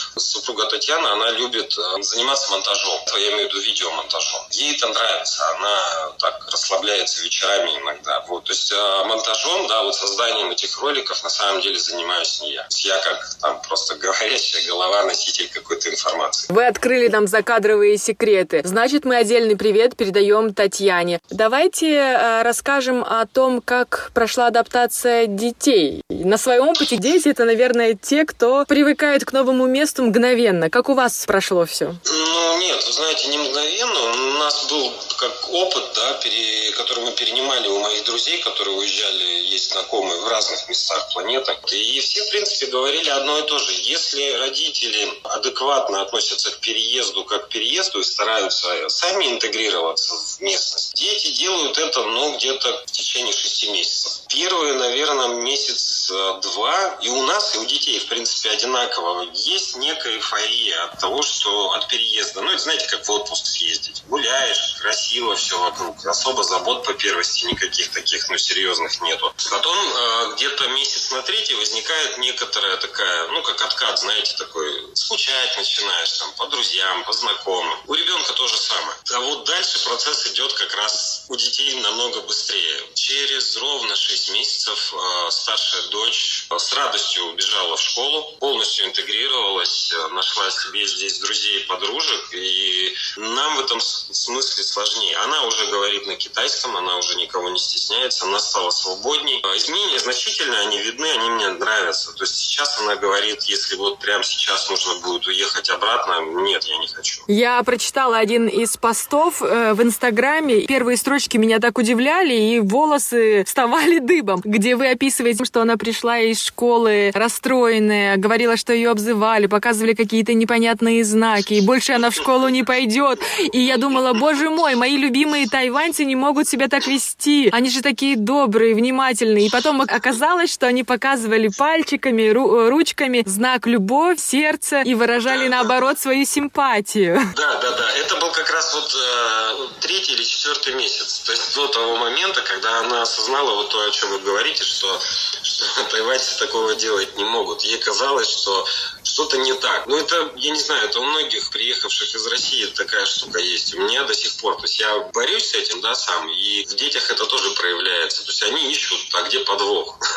[0.15, 2.99] супруга Татьяна, она любит э, заниматься монтажом.
[3.17, 4.41] Я имею в виду видеомонтажом.
[4.51, 5.43] Ей это нравится.
[5.55, 8.21] Она так расслабляется вечерами иногда.
[8.27, 8.45] Вот.
[8.45, 12.67] То есть э, монтажом, да, вот созданием этих роликов на самом деле занимаюсь не я.
[12.77, 16.51] Я как там просто говорящая голова, носитель какой-то информации.
[16.51, 18.61] Вы открыли нам закадровые секреты.
[18.63, 21.19] Значит, мы отдельный привет передаем Татьяне.
[21.29, 26.01] Давайте э, расскажем о том, как прошла адаптация детей.
[26.09, 30.69] На своем опыте дети это, наверное, те, кто привыкает к новому месту мгновенно.
[30.69, 31.95] Как у вас прошло все?
[32.05, 33.99] Ну, нет, вы знаете, не мгновенно.
[33.99, 39.23] У нас был как опыт, да, пере, который мы перенимали у моих друзей, которые уезжали,
[39.51, 41.55] есть знакомые в разных местах планеты.
[41.71, 43.71] И все, в принципе, говорили одно и то же.
[43.83, 50.93] Если родители адекватно относятся к переезду как к переезду и стараются сами интегрироваться в местность,
[50.95, 54.21] дети делают это, ну, где-то в течение шести месяцев.
[54.27, 59.27] Первые, наверное, месяц-два и у нас, и у детей, в принципе, одинаково.
[59.33, 62.41] Есть некая эйфория от того, что от переезда.
[62.41, 64.03] Ну, это знаете, как в отпуск съездить.
[64.07, 66.05] Гуляешь, красиво все вокруг.
[66.05, 69.33] Особо забот по первости никаких таких, ну, серьезных нету.
[69.49, 75.57] Потом э, где-то месяц на третий возникает некоторая такая, ну, как откат, знаете, такой, скучать
[75.57, 77.77] начинаешь там по друзьям, по знакомым.
[77.87, 78.95] У ребенка то же самое.
[79.13, 82.83] А вот дальше процесс идет как раз у детей намного быстрее.
[82.93, 90.07] Через ровно 6 месяцев э, старшая дочь с радостью убежала в школу, полностью интегрировалась, э,
[90.13, 95.15] нашла себе здесь друзей и подружек, и нам в этом смысле сложнее.
[95.17, 99.41] Она уже говорит на китайском, она уже никого не стесняется, она стала свободней.
[99.43, 102.13] Э, изменения значительные, они видны, они мне нравятся.
[102.13, 106.77] То есть сейчас она говорит, если вот прямо сейчас нужно будет уехать обратно, нет, я
[106.77, 107.23] не хочу.
[107.27, 110.61] Я прочитала один из постов э, в Инстаграме.
[110.67, 116.19] Первые строчки меня так удивляли, и волосы вставали дыбом, где вы описываете, что она пришла
[116.19, 122.13] из школы расстроенная, говорила, что ее обзывали, показывали какие-то непонятные знаки, и больше она в
[122.13, 123.19] школу не пойдет.
[123.53, 127.49] И я думала, боже мой, мои любимые тайваньцы не могут себя так вести.
[127.53, 129.47] Они же такие добрые, внимательные.
[129.47, 135.99] И потом оказалось, что они показывали пальчиками, ру- ручками знак любовь, сердце и выражали наоборот
[135.99, 137.21] свою симпатию.
[137.37, 137.91] Да, да, да.
[138.05, 141.19] Это был как раз вот э, третий или четвертый месяц.
[141.19, 144.99] То есть до того момента, когда она осознала вот то, о чем вы говорите, что,
[145.43, 147.63] что тайваньцы такого делать не могут.
[147.63, 148.65] Ей казалось, что
[149.03, 149.87] что-то не так.
[149.87, 153.73] Ну, это, я не знаю, это у многих приехавших из России такая штука есть.
[153.75, 154.55] У меня до сих пор.
[154.57, 156.29] То есть я борюсь с этим, да, сам.
[156.29, 158.23] И в детях это тоже проявляется.
[158.23, 159.97] То есть они ищут, а где подвох?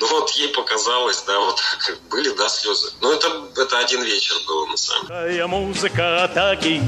[0.00, 2.92] Ну вот ей показалось, да, вот так были, да, слезы.
[3.00, 5.46] Но это, это один вечер был, на самом деле.
[5.46, 6.82] музыка атаки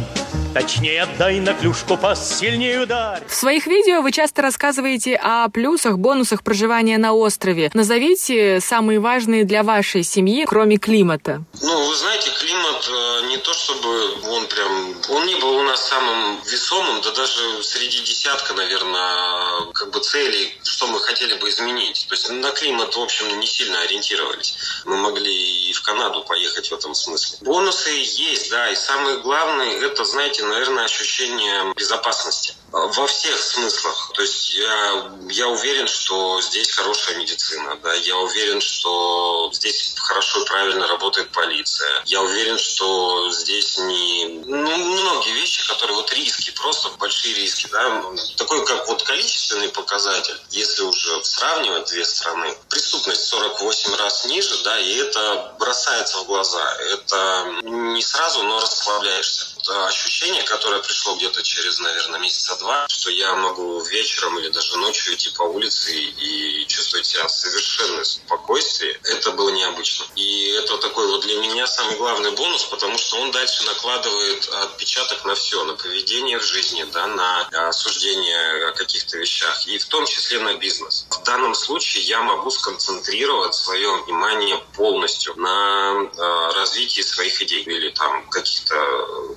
[0.57, 3.23] Точнее, отдай на клюшку пас, сильнее ударь.
[3.29, 7.66] В своих видео вы часто рассказываете о плюсах, бонусах проживания на острове.
[7.75, 11.43] Назовите самые важные для вашей семьи, кроме климата.
[11.63, 13.89] Ну, вы знаете, климат э, не то чтобы
[14.29, 14.95] он прям...
[15.09, 20.59] Он не был у нас самым весомым, да даже среди десятка, наверное, как бы целей,
[20.63, 22.07] что мы хотели бы изменить.
[22.09, 24.55] То есть на климат, в общем, не сильно ориентировались.
[24.85, 27.39] Мы могли и в Канаду поехать в этом смысле.
[27.41, 34.13] Бонусы есть, да, и самое главное, это, знаете, наверное, ощущение безопасности во всех смыслах.
[34.15, 40.43] То есть я, я уверен, что здесь хорошая медицина, да, я уверен, что здесь хорошо
[40.43, 42.03] и правильно работает полиция.
[42.07, 44.43] Я уверен, что здесь не...
[44.45, 48.05] Ну, многие вещи, которые вот риски, просто большие риски, да,
[48.37, 54.79] такой как вот количественный показатель, если уже сравнивать две страны, преступность 48 раз ниже, да,
[54.79, 56.77] и это бросается в глаза.
[56.93, 59.56] Это не сразу, но расслабляешься.
[59.67, 64.77] Это ощущение, которое пришло где-то через, наверное, месяца два, что я могу вечером или даже
[64.77, 70.07] ночью идти по улице и чувствовать себя в совершенном спокойствии, это было необычно.
[70.15, 75.25] И это такой вот для меня самый главный бонус, потому что он дальше накладывает отпечаток
[75.25, 80.07] на все, на поведение в жизни, да, на осуждение о каких-то вещах, и в том
[80.07, 81.07] числе на бизнес.
[81.11, 87.91] В данном случае я могу сконцентрировать свое внимание полностью на э, развитии своих идей или
[87.91, 88.77] там каких-то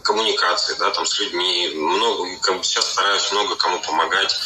[0.04, 0.19] коммуникаций,
[0.78, 1.72] да, там с людьми.
[1.76, 2.26] Много,
[2.64, 4.40] сейчас стараюсь много кому помогать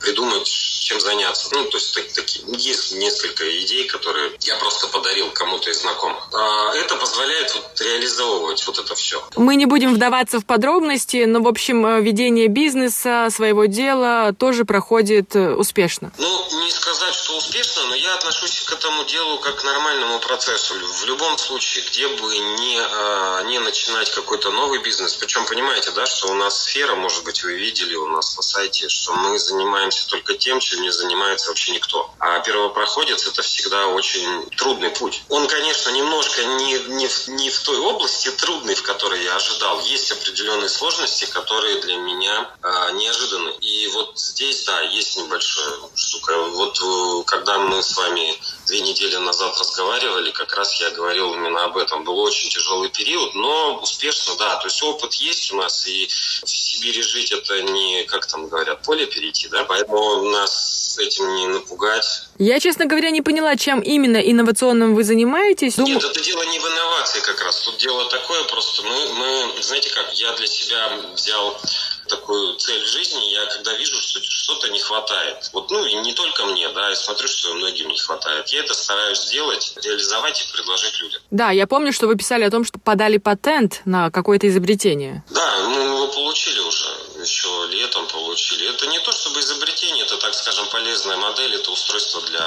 [0.00, 1.48] придумать, чем заняться.
[1.52, 6.28] Ну, то есть так, такие, есть несколько идей, которые я просто подарил кому-то из знакомых.
[6.32, 9.22] А это позволяет вот реализовывать вот это все.
[9.36, 14.64] Мы не будем вдаваться в подробности, но, в общем, э, ведение бизнеса, своего дела тоже
[14.64, 16.12] проходит э, успешно.
[16.18, 20.74] Ну, не сказать, что успешно, но я отношусь к этому делу как к нормальному процессу.
[20.74, 26.06] В любом случае, где бы не, а, не начинать какой-то новый бизнес, причем понимаете, да,
[26.06, 29.85] что у нас сфера, может быть, вы видели у нас на сайте, что мы занимаемся
[29.90, 32.10] только тем, чем не занимается вообще никто.
[32.18, 35.22] А первопроходец– это всегда очень трудный путь.
[35.28, 39.80] Он, конечно, немножко не, не, в, не в той области трудный, в которой я ожидал.
[39.80, 43.50] Есть определенные сложности, которые для меня э, неожиданны.
[43.60, 46.36] И вот здесь, да, есть небольшая штука.
[46.36, 48.34] Вот э, когда мы с вами
[48.66, 52.04] две недели назад разговаривали, как раз я говорил именно об этом.
[52.04, 54.56] Был очень тяжелый период, но успешно, да.
[54.56, 58.82] То есть опыт есть у нас, и в Сибири жить это не, как там говорят,
[58.82, 59.64] поле перейти, да.
[59.76, 62.22] Поэтому нас этим не напугать.
[62.38, 65.76] Я, честно говоря, не поняла, чем именно инновационным вы занимаетесь.
[65.76, 67.60] Нет, это дело не в инновации как раз.
[67.60, 68.82] Тут дело такое просто.
[68.82, 71.60] Мы, мы знаете как, я для себя взял
[72.08, 76.44] такую цель жизни, я когда вижу, что что-то не хватает, вот, ну, и не только
[76.46, 80.98] мне, да, я смотрю, что многим не хватает, я это стараюсь сделать, реализовать и предложить
[81.00, 81.20] людям.
[81.30, 85.24] Да, я помню, что вы писали о том, что подали патент на какое-то изобретение.
[85.30, 86.88] Да, мы его получили уже,
[87.26, 88.68] еще летом получили.
[88.68, 92.46] Это не то чтобы изобретение, это, так скажем, полезная модель, это устройство для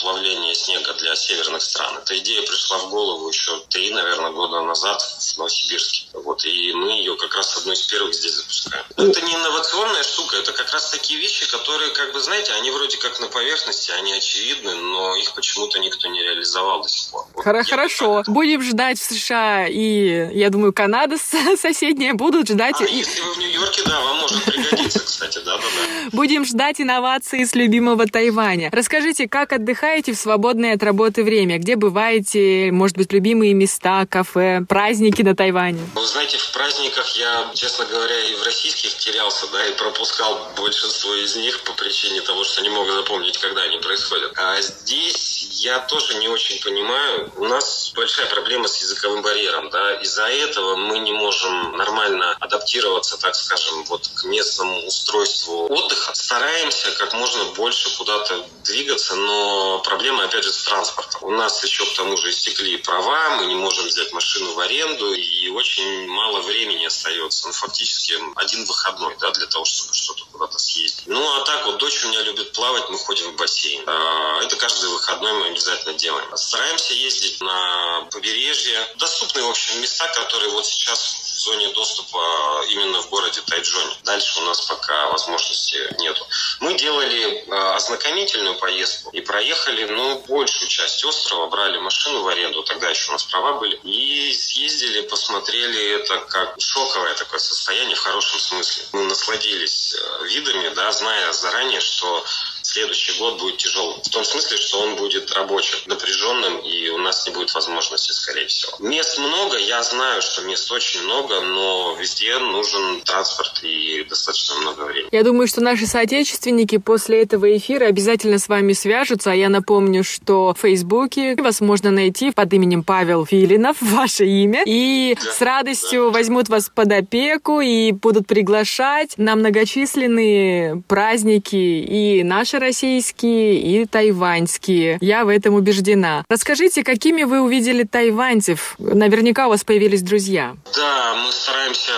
[0.00, 1.98] плавления снега для северных стран.
[1.98, 6.06] Эта идея пришла в голову еще три, наверное, года назад в Новосибирске.
[6.12, 8.84] Вот, и мы ее как раз одной из первых здесь запускаем.
[8.96, 12.96] Это не инновационная штука, это как раз такие вещи, которые, как бы, знаете, они вроде
[12.98, 17.26] как на поверхности, они очевидны, но их почему-то никто не реализовал до сих пор.
[17.34, 18.22] Вот Хорошо.
[18.26, 21.16] Будем ждать в США и, я думаю, Канада
[21.56, 22.80] соседняя будут ждать.
[22.80, 26.10] А, если вы в Нью-Йорке, да, вам может пригодиться, кстати, да-да-да.
[26.12, 28.70] Будем ждать инноваций с любимого Тайваня.
[28.72, 31.58] Расскажите, как отдыхаете в свободное от работы время?
[31.58, 32.70] Где бываете?
[32.72, 35.80] Может быть, любимые места, кафе, праздники на Тайване?
[35.94, 41.14] Вы знаете, в праздниках я, честно говоря, и в российских терялся, да, и пропускал большинство
[41.14, 44.32] из них по причине того, что не мог запомнить, когда они происходят.
[44.36, 49.94] А здесь я тоже не очень понимаю, у нас большая проблема с языковым барьером, да,
[49.94, 56.12] из-за этого мы не можем нормально адаптироваться, так скажем, вот к местному устройству отдыха.
[56.14, 61.24] Стараемся как можно больше куда-то двигаться, но проблема, опять же, с транспортом.
[61.24, 65.14] У нас еще к тому же истекли права, мы не можем взять машину в аренду,
[65.14, 67.46] и очень мало времени остается.
[67.46, 71.06] Ну, фактически один выходной, да, для того, чтобы что-то куда-то съездить.
[71.06, 73.82] Ну, а так вот, дочь у меня любит плавать, мы ходим в бассейн.
[73.86, 76.36] А, это каждый выходной мы обязательно делаем.
[76.36, 78.78] Стараемся ездить на побережье.
[78.96, 83.96] Доступные, в общем, места, которые вот сейчас зоне доступа именно в городе Тайджоне.
[84.04, 86.26] Дальше у нас пока возможности нету.
[86.60, 92.62] Мы делали а, ознакомительную поездку и проехали, ну, большую часть острова, брали машину в аренду,
[92.62, 98.00] тогда еще у нас права были, и съездили, посмотрели это как шоковое такое состояние в
[98.00, 98.84] хорошем смысле.
[98.92, 102.24] Мы насладились э, видами, да, зная заранее, что
[102.66, 104.00] следующий год будет тяжелым.
[104.02, 108.46] В том смысле, что он будет рабочим, напряженным, и у нас не будет возможности, скорее
[108.46, 108.72] всего.
[108.80, 114.80] Мест много, я знаю, что мест очень много, но везде нужен транспорт и достаточно много
[114.82, 115.08] времени.
[115.12, 119.30] Я думаю, что наши соотечественники после этого эфира обязательно с вами свяжутся.
[119.30, 124.62] А я напомню, что в Фейсбуке вас можно найти под именем Павел Филинов, ваше имя,
[124.66, 126.18] и да, с радостью да.
[126.18, 134.98] возьмут вас под опеку и будут приглашать на многочисленные праздники и наши российские, и тайваньские.
[135.00, 136.24] Я в этом убеждена.
[136.28, 138.74] Расскажите, какими вы увидели тайваньцев?
[138.78, 140.56] Наверняка у вас появились друзья.
[140.74, 141.92] Да, мы стараемся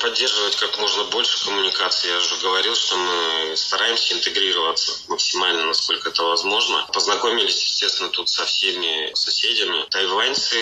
[0.00, 2.10] поддерживать как можно больше коммуникации.
[2.10, 6.86] Я уже говорил, что мы стараемся интегрироваться максимально, насколько это возможно.
[6.92, 9.84] Познакомились, естественно, тут со всеми соседями.
[9.90, 10.56] Тайваньцы,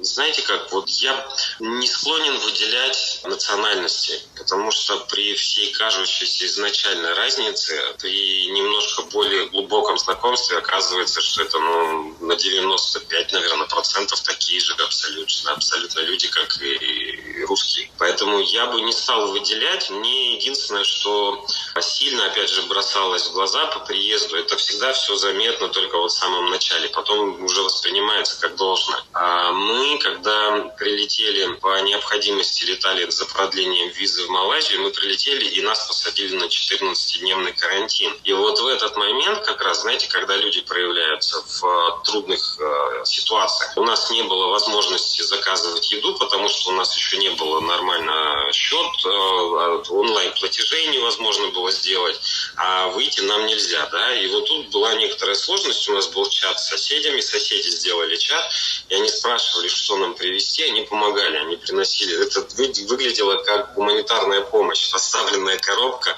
[0.00, 1.26] знаете как, вот я
[1.60, 9.98] не склонен выделять национальности, потому что при всей кажущейся изначальной разнице, при немножко более глубоком
[9.98, 16.60] знакомстве оказывается, что это ну, на 95, наверное, процентов такие же абсолютно, абсолютно люди, как
[16.60, 17.90] и русские.
[17.98, 19.90] Поэтому я бы не стал выделять.
[19.90, 21.44] Мне единственное, что
[21.80, 26.14] сильно, опять же, бросалось в глаза по приезду, это всегда все заметно только вот в
[26.16, 26.88] самом начале.
[26.88, 29.02] Потом уже воспринимается как должное.
[29.12, 35.62] А мы, когда прилетели по необходимости, летали за продлением визы в Малайзию, мы прилетели и
[35.62, 38.16] нас посадили на 14-дневный карантин.
[38.24, 43.04] И вот в этот момент, как раз, знаете, когда люди проявляются в э, трудных э,
[43.04, 47.60] ситуациях, у нас не было возможности заказывать еду, потому что у нас еще не было
[47.60, 52.20] нормально счет, э, а онлайн-платежей невозможно было сделать,
[52.56, 56.60] а выйти нам нельзя, да, и вот тут была некоторая сложность, у нас был чат
[56.60, 58.44] с соседями, соседи сделали чат,
[58.88, 62.40] и они спрашивали, что нам привезти, они помогали, они приносили, это
[62.86, 66.10] выглядело как гуманитарная помощь, поставленная коробка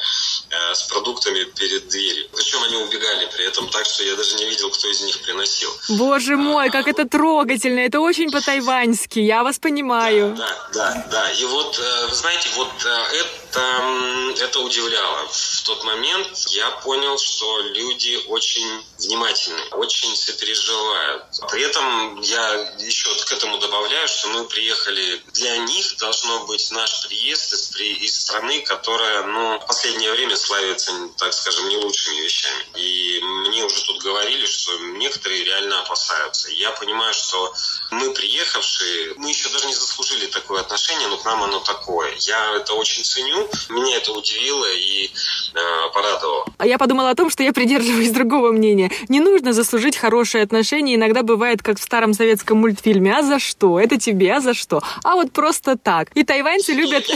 [0.51, 2.29] э, с продуктами перед дверью.
[2.35, 5.71] Причем они убегали при этом так, что я даже не видел, кто из них приносил.
[5.89, 7.81] Боже мой, как это трогательно.
[7.81, 9.19] Это очень по-тайваньски.
[9.19, 10.35] Я вас понимаю.
[10.37, 11.07] Да, да, да.
[11.11, 11.31] да.
[11.33, 15.29] И вот, э, вы знаете, вот э, это, это удивляло.
[15.29, 21.25] В тот момент я понял, что люди очень внимательны, очень сопереживают.
[21.51, 27.07] При этом я еще к этому добавляю, что мы приехали, для них должно быть наш
[27.07, 32.62] приезд из, из страны, которая, ну, в последнее время славится, так скажем, не лучшими вещами.
[32.77, 36.51] И мне уже тут говорили, что некоторые реально опасаются.
[36.51, 37.53] Я понимаю, что
[37.91, 42.15] мы приехавшие, мы еще даже не заслужили такое отношение, но к нам оно такое.
[42.21, 46.47] Я это очень ценю, меня это удивило и э, порадовало.
[46.59, 48.91] А я подумала о том, что я придерживаюсь другого мнения.
[49.09, 53.17] Не нужно заслужить хорошие отношения, иногда бывает, как в старом советском мультфильме.
[53.17, 53.79] А за что?
[53.79, 54.83] Это тебе, а за что?
[55.05, 56.09] А вот просто так.
[56.15, 57.07] И тайваньцы любят...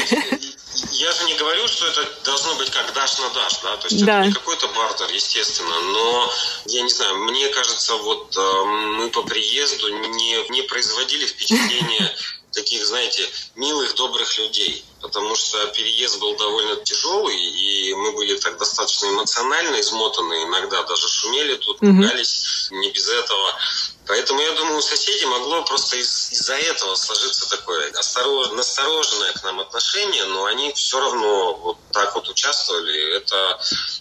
[1.06, 4.04] Я же не говорю, что это должно быть как дашь на дашь, да, то есть
[4.04, 4.18] да.
[4.18, 6.32] это не какой-то бартер, естественно, но
[6.64, 12.12] я не знаю, мне кажется, вот э, мы по приезду не, не производили впечатление
[12.50, 18.58] таких, знаете, милых, добрых людей потому что переезд был довольно тяжелый, и мы были так
[18.58, 22.76] достаточно эмоционально измотаны, иногда даже шумели тут, пугались, mm-hmm.
[22.78, 23.54] не без этого.
[24.06, 29.42] Поэтому я думаю, у соседей могло просто из- из-за этого сложиться такое осторож- настороженное к
[29.44, 33.16] нам отношение, но они все равно вот так вот участвовали.
[33.16, 33.58] Это,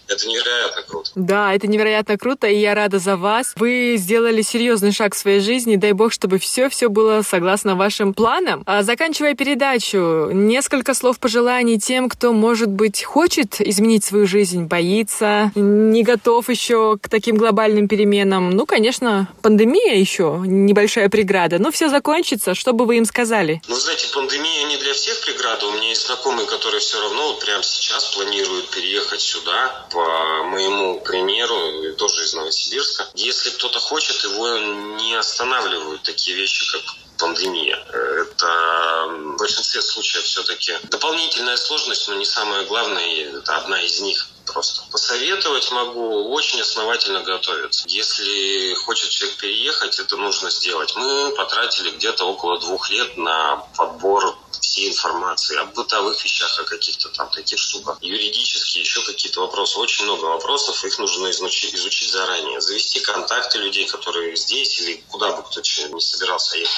[0.07, 1.11] это невероятно круто.
[1.15, 3.53] Да, это невероятно круто, и я рада за вас.
[3.55, 5.75] Вы сделали серьезный шаг в своей жизни.
[5.75, 8.63] Дай бог, чтобы все-все было согласно вашим планам.
[8.65, 15.51] А заканчивая передачу, несколько слов пожеланий тем, кто, может быть, хочет изменить свою жизнь, боится,
[15.55, 18.51] не готов еще к таким глобальным переменам.
[18.51, 22.55] Ну, конечно, пандемия еще небольшая преграда, но все закончится.
[22.55, 23.61] Что бы вы им сказали?
[23.67, 25.67] Ну, знаете, пандемия не для всех преграда.
[25.67, 30.99] У меня есть знакомые, которые все равно вот прямо сейчас планируют переехать сюда, по моему
[31.01, 33.07] примеру, тоже из Новосибирска.
[33.15, 34.57] Если кто-то хочет, его
[34.97, 36.81] не останавливают такие вещи, как
[37.17, 37.77] пандемия.
[37.77, 44.27] Это в большинстве случаев все-таки дополнительная сложность, но не самое главное, это одна из них
[44.45, 44.83] просто.
[44.91, 47.85] Посоветовать могу очень основательно готовиться.
[47.87, 50.95] Если хочет человек переехать, это нужно сделать.
[50.95, 57.09] Мы потратили где-то около двух лет на подбор всей информации о бытовых вещах, о каких-то
[57.09, 59.79] там таких штуках, юридические, еще какие-то вопросы.
[59.79, 62.61] Очень много вопросов, их нужно изучить, изучить заранее.
[62.61, 66.75] Завести контакты людей, которые здесь или куда бы кто не собирался ехать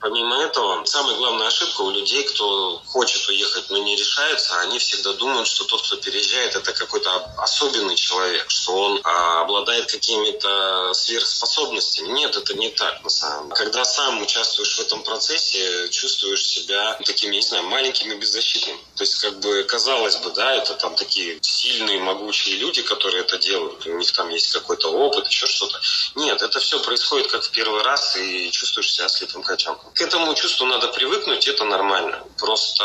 [0.00, 5.12] Помимо этого, самая главная ошибка у людей, кто хочет уехать, но не решается, они всегда
[5.12, 12.08] думают, что тот, кто переезжает, это какой-то особенный человек, что он а, обладает какими-то сверхспособностями.
[12.12, 13.56] Нет, это не так на самом деле.
[13.56, 18.78] Когда сам участвуешь в этом процессе, чувствуешь себя такими, не знаю, маленькими беззащитными.
[18.96, 23.36] То есть, как бы, казалось бы, да, это там такие сильные, могучие люди, которые это
[23.36, 25.78] делают, у них там есть какой-то опыт, еще что-то.
[26.14, 29.89] Нет, это все происходит как в первый раз, и чувствуешь себя слепым котенком.
[29.94, 32.24] К этому чувству надо привыкнуть, это нормально.
[32.38, 32.84] Просто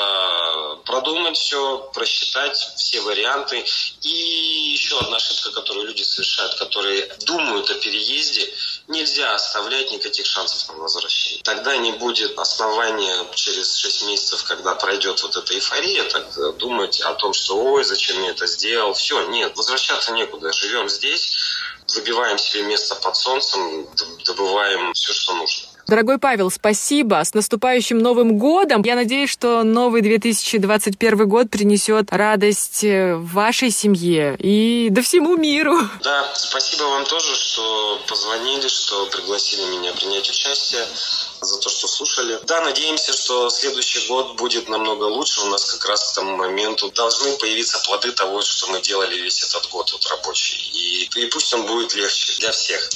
[0.86, 3.66] продумать все, просчитать все варианты.
[4.01, 8.51] И еще одна ошибка, которую люди совершают, которые думают о переезде,
[8.88, 11.41] нельзя оставлять никаких шансов на возвращение.
[11.43, 17.14] Тогда не будет основания через 6 месяцев, когда пройдет вот эта эйфория, так думать о
[17.14, 18.93] том, что ой, зачем я это сделал.
[18.93, 20.51] Все, нет, возвращаться некуда.
[20.51, 21.38] Живем здесь,
[21.95, 23.88] выбиваем себе место под солнцем,
[24.26, 25.74] добываем все, что нужно.
[25.88, 27.21] Дорогой Павел, спасибо.
[27.23, 28.81] С наступающим Новым годом.
[28.83, 35.77] Я надеюсь, что новый 2021 год принесет радость э, вашей семье и да всему миру.
[36.01, 40.86] Да, спасибо вам тоже, что позвонили, что пригласили меня принять участие
[41.41, 42.39] за то, что слушали.
[42.47, 45.41] Да, надеемся, что следующий год будет намного лучше.
[45.41, 49.43] У нас как раз к тому моменту должны появиться плоды того, что мы делали весь
[49.43, 50.57] этот год вот рабочий.
[50.73, 52.89] И, и пусть он будет легче для всех.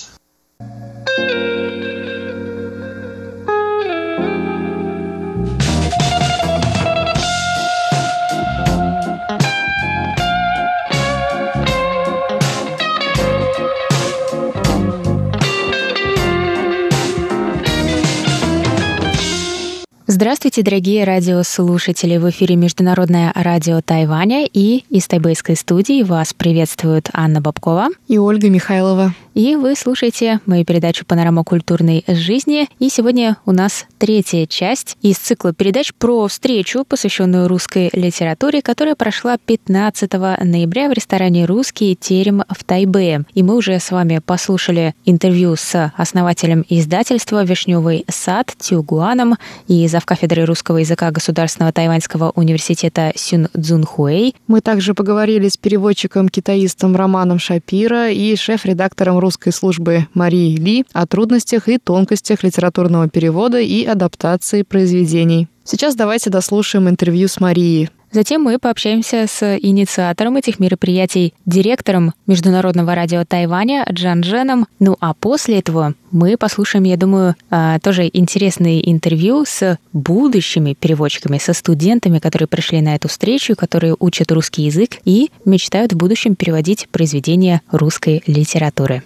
[20.11, 22.17] Здравствуйте, дорогие радиослушатели!
[22.17, 28.49] В эфире Международное радио Тайваня и из тайбэйской студии вас приветствуют Анна Бабкова и Ольга
[28.49, 29.13] Михайлова.
[29.35, 32.67] И вы слушаете мою передачу «Панорама культурной жизни».
[32.79, 38.95] И сегодня у нас третья часть из цикла передач про встречу, посвященную русской литературе, которая
[38.95, 40.11] прошла 15
[40.43, 43.25] ноября в ресторане «Русский терем» в Тайбэе.
[43.35, 49.35] И мы уже с вами послушали интервью с основателем издательства «Вишневый сад» Тюгуаном
[49.67, 54.33] и завкафедрой русского языка Государственного тайваньского университета Сюн Цзунхуэй.
[54.47, 61.67] Мы также поговорили с переводчиком-китаистом Романом Шапира и шеф-редактором русской службы Марии Ли о трудностях
[61.67, 65.49] и тонкостях литературного перевода и адаптации произведений.
[65.65, 67.89] Сейчас давайте дослушаем интервью с Марией.
[68.11, 74.67] Затем мы пообщаемся с инициатором этих мероприятий, директором Международного радио Тайваня Джан Дженом.
[74.79, 81.37] Ну а после этого мы послушаем, я думаю, а, тоже интересные интервью с будущими переводчиками,
[81.37, 86.35] со студентами, которые пришли на эту встречу, которые учат русский язык и мечтают в будущем
[86.35, 89.03] переводить произведения русской литературы.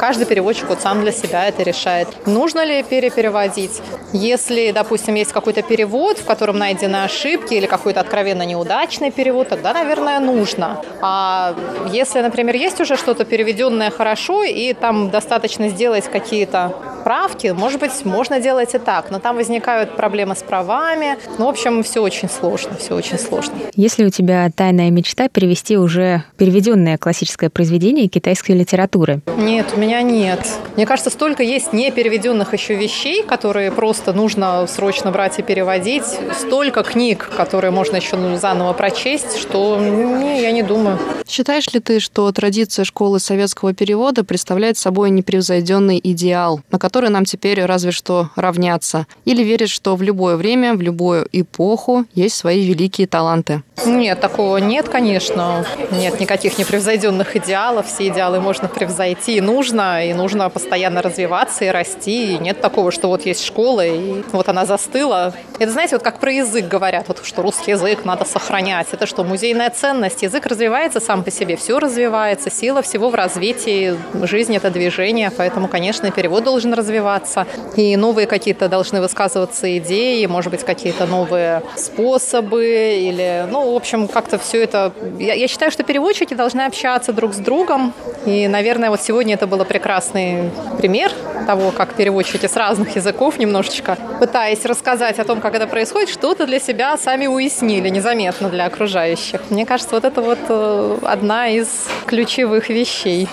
[0.00, 2.08] Каждый переводчик вот сам для себя это решает.
[2.26, 3.82] Нужно ли перепереводить?
[4.14, 9.74] Если, допустим, есть какой-то перевод, в котором найдены ошибки или какой-то откровенно неудачный перевод, тогда,
[9.74, 10.80] наверное, нужно.
[11.02, 11.54] А
[11.92, 16.74] если, например, есть уже что-то переведенное хорошо, и там достаточно сделать какие-то
[17.04, 21.18] правки, может быть, можно делать и так, но там возникают проблемы с правами.
[21.38, 23.54] Ну, в общем, все очень сложно, все очень сложно.
[23.74, 29.20] Если у тебя тайная мечта перевести уже переведенное классическое произведение китайской литературы?
[29.36, 30.46] Нет, у меня меня нет.
[30.76, 36.04] Мне кажется, столько есть непереведенных еще вещей, которые просто нужно срочно брать и переводить.
[36.38, 40.96] Столько книг, которые можно еще заново прочесть, что не, я не думаю.
[41.26, 47.24] Считаешь ли ты, что традиция школы советского перевода представляет собой непревзойденный идеал, на который нам
[47.24, 49.08] теперь разве что равняться?
[49.24, 53.62] Или веришь, что в любое время, в любую эпоху есть свои великие таланты?
[53.86, 55.64] Нет, такого нет, конечно.
[55.90, 57.86] Нет никаких непревзойденных идеалов.
[57.86, 62.34] Все идеалы можно превзойти и нужно, и нужно постоянно развиваться и расти.
[62.34, 65.32] И нет такого, что вот есть школа, и вот она застыла.
[65.58, 68.88] Это, знаете, вот как про язык говорят, вот, что русский язык надо сохранять.
[68.92, 70.22] Это что, музейная ценность?
[70.22, 72.50] Язык развивается сам по себе, все развивается.
[72.50, 73.96] Сила всего в развитии.
[74.22, 80.50] Жизнь– это движение, поэтому, конечно, перевод должен развиваться и новые какие-то должны высказываться идеи, может
[80.50, 84.92] быть, какие-то новые способы, или, ну, в общем, как-то все это...
[85.18, 87.92] Я, я считаю, что переводчики должны общаться друг с другом,
[88.26, 91.12] и, наверное, вот сегодня это был прекрасный пример
[91.46, 96.44] того, как переводчики с разных языков немножечко, пытаясь рассказать о том, как это происходит, что-то
[96.44, 99.42] для себя сами уяснили незаметно для окружающих.
[99.48, 101.68] Мне кажется, вот это вот э, одна из
[102.06, 103.28] ключевых вещей.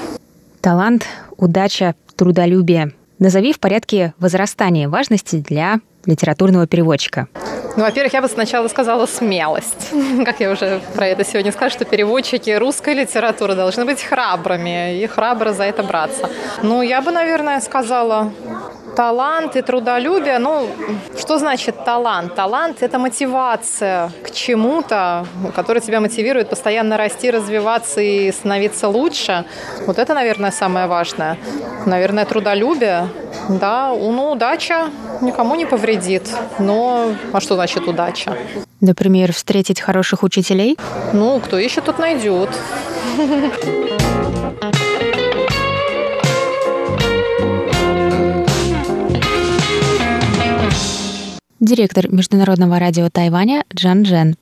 [0.62, 1.08] Талант,
[1.38, 2.92] удача, трудолюбие.
[3.18, 7.28] Назови в порядке возрастания важности для литературного переводчика.
[7.78, 9.92] Ну, во-первых, я бы сначала сказала смелость.
[10.26, 15.06] Как я уже про это сегодня сказала, что переводчики русской литературы должны быть храбрыми и
[15.06, 16.28] храбро за это браться.
[16.64, 18.32] Ну, я бы, наверное, сказала
[18.96, 20.40] талант и трудолюбие.
[20.40, 20.68] Ну,
[21.20, 22.34] что значит талант?
[22.34, 29.46] Талант– это мотивация к чему-то, который тебя мотивирует постоянно расти, развиваться и становиться лучше.
[29.86, 31.38] Вот это, наверное, самое важное.
[31.86, 33.08] Наверное, трудолюбие.
[33.50, 34.90] Да, ну, удача
[35.22, 35.97] никому не повредит.
[36.60, 38.38] Но, а что значит удача?
[38.82, 40.78] Например, встретить хороших учителей?
[41.14, 42.50] Ну, кто ищет, тот найдет.
[51.68, 54.38] директор Международного радио Тайваня Джан Джен.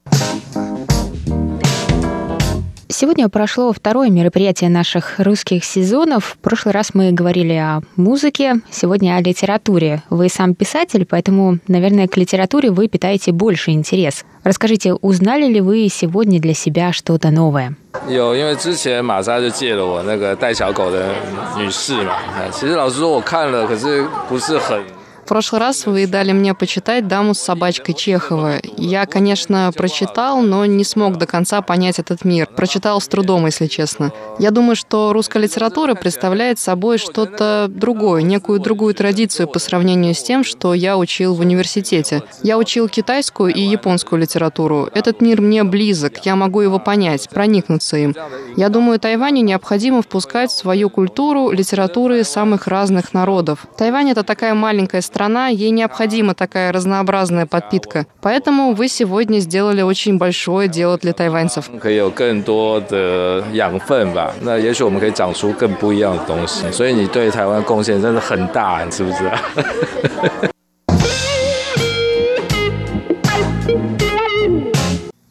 [2.94, 6.24] Сегодня прошло второе мероприятие наших русских сезонов.
[6.24, 10.02] В прошлый раз мы говорили о музыке, сегодня о литературе.
[10.10, 14.24] Вы сам писатель, поэтому, наверное, к литературе вы питаете больше интерес.
[14.42, 17.76] Расскажите, узнали ли вы сегодня для себя что-то новое?
[18.08, 21.12] 有，因为之前玛莎就借了我那个带小狗的
[21.56, 22.14] 女士嘛。
[22.52, 24.80] 其实老实说，我看了，可是不是很
[25.25, 28.59] В прошлый раз вы дали мне почитать «Даму с собачкой» Чехова.
[28.77, 32.47] Я, конечно, прочитал, но не смог до конца понять этот мир.
[32.55, 34.13] Прочитал с трудом, если честно.
[34.37, 40.21] Я думаю, что русская литература представляет собой что-то другое, некую другую традицию по сравнению с
[40.21, 42.21] тем, что я учил в университете.
[42.43, 44.89] Я учил китайскую и японскую литературу.
[44.93, 48.15] Этот мир мне близок, я могу его понять, проникнуться им.
[48.57, 53.65] Я думаю, Тайваню необходимо впускать в свою культуру литературы самых разных народов.
[53.75, 58.05] Тайвань— это такая маленькая страна, страна, ей необходима такая разнообразная подпитка.
[58.21, 61.69] Поэтому вы сегодня сделали очень большое дело для тайваньцев.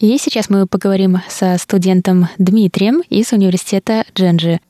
[0.01, 4.61] И сейчас мы поговорим со студентом Дмитрием из университета Дженджи.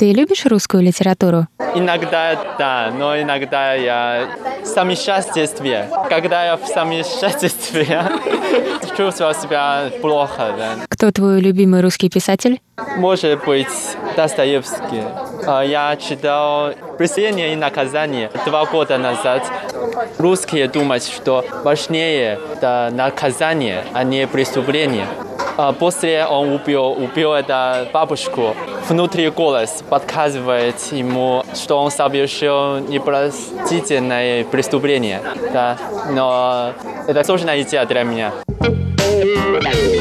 [0.00, 1.46] Ты любишь русскую литературу?
[1.74, 4.30] Иногда да, но иногда я
[4.62, 5.84] в самочувствии.
[6.08, 7.98] Когда я в самочувствии,
[8.96, 10.54] чувствую себя плохо.
[10.56, 10.68] Да.
[10.88, 12.62] Кто твой любимый русский писатель?
[12.96, 13.66] Может быть,
[14.16, 15.02] Достоевский.
[15.46, 19.42] А, я читал «Преступление и наказание» два года назад.
[20.16, 25.06] Русские думают, что важнее это наказание, а не преступление.
[25.56, 28.54] А после он убил, убил эту бабушку.
[28.88, 35.20] Внутри голос подсказывает ему, что он совершил непростительное преступление.
[35.52, 35.76] Да.
[36.10, 36.72] Но
[37.06, 38.32] это сложная идея для меня.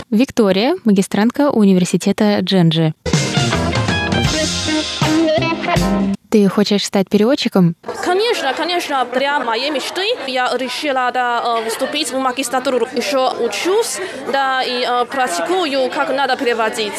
[0.10, 2.94] Виктория, магистрантка университета Дженджи.
[6.30, 7.76] Ты хочешь стать переводчиком?
[8.06, 9.08] Конечно, конечно.
[9.14, 12.88] Для моей мечты я решила да, э, вступить в магистратуру.
[12.94, 14.00] Еще учусь,
[14.32, 16.94] да, и э, практикую, как надо переводить.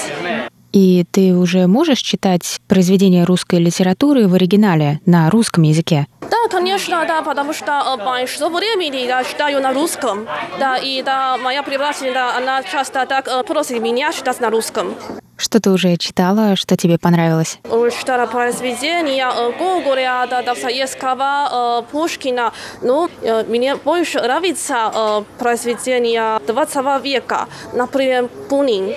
[0.72, 6.06] И ты уже можешь читать произведения русской литературы в оригинале на русском языке?
[6.22, 10.26] Да, конечно, да, потому что э, большинство времени я читаю на русском.
[10.58, 14.94] Да, и да, моя преподаватель, да, она часто так просит меня читать на русском.
[15.40, 17.58] Что ты уже читала, что тебе понравилось?
[17.98, 19.26] Читала произведения
[19.58, 22.52] Гоголя, Достоевского, Пушкина.
[22.82, 23.08] Ну,
[23.48, 28.94] мне больше нравится произведения 20 века, например, Бунин.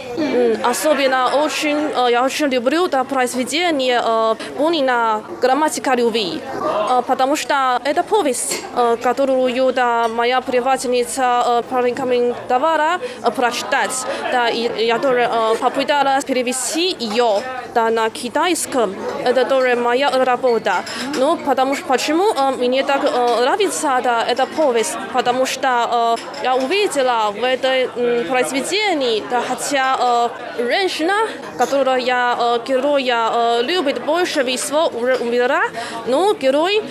[0.65, 4.01] Особенно очень, я очень люблю это произведение
[4.57, 6.41] Бунина «Грамматика любви»,
[7.07, 8.61] потому что это повесть,
[9.01, 12.99] которую да, моя преподавательница порекомендовала
[13.33, 13.91] прочитать.
[14.29, 15.29] Да, и я тоже
[15.61, 17.41] попыталась перевести ее
[17.75, 18.95] да, на китайском.
[19.23, 20.83] Это тоже моя работа.
[21.19, 24.95] Ну, потому что почему э, мне так э, нравится да, эта повесть?
[25.13, 31.13] Потому что э, я увидела в этой э, произведении, да, хотя э, женщина,
[31.57, 35.63] которая э, героя э, любит больше всего умерла,
[36.07, 36.81] но герой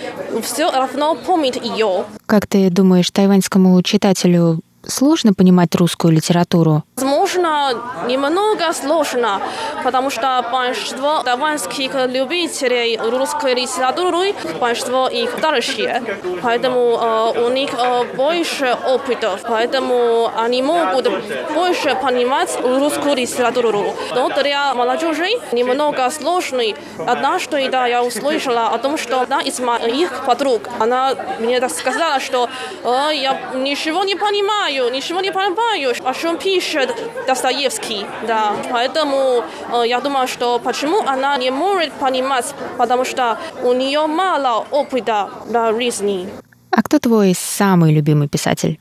[0.41, 2.05] все равно помнит ее.
[2.25, 6.83] Как ты думаешь, тайваньскому читателю сложно понимать русскую литературу?
[6.95, 7.71] Возможно,
[8.07, 9.41] немного сложно,
[9.83, 16.03] потому что большинство тайваньских любителей русской литературы, большинство их старшие,
[16.41, 21.09] поэтому э, у них э, больше опыта, поэтому они могут
[21.53, 23.93] больше понимать русскую литературу.
[24.15, 26.75] Но для молодежи немного сложный.
[26.97, 32.19] Однажды да, я услышала о том, что одна из моих подруг, она мне так сказала,
[32.19, 32.49] что
[32.83, 36.95] э, я ничего не понимаю, ничего не понимаю, о чем пишет
[37.27, 38.53] Достоевский, да.
[38.71, 44.65] Поэтому э, я думаю, что почему она не может понимать, потому что у нее мало
[44.71, 46.29] опыта в жизни.
[46.75, 48.79] А кто твой самый любимый писатель?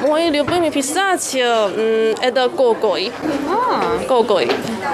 [0.00, 1.40] Мой любимый писатель–
[2.22, 3.10] это Гогой.
[3.50, 3.98] А.
[4.08, 4.48] Гогой.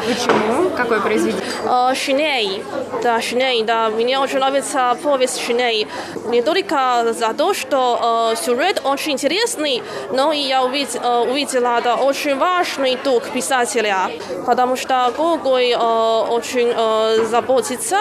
[0.07, 0.71] Почему?
[0.71, 1.45] Какое произведение?
[1.65, 2.63] Э, Шиней.
[3.03, 3.91] Да, Шиней, да.
[3.91, 5.87] Мне очень нравится повесть Шиней.
[6.27, 11.97] Не только за то, что э, сюжет очень интересный, но и я э, увидела да,
[11.97, 14.11] очень важный дух писателя,
[14.47, 16.73] потому что Гогой очень
[17.27, 17.99] заботится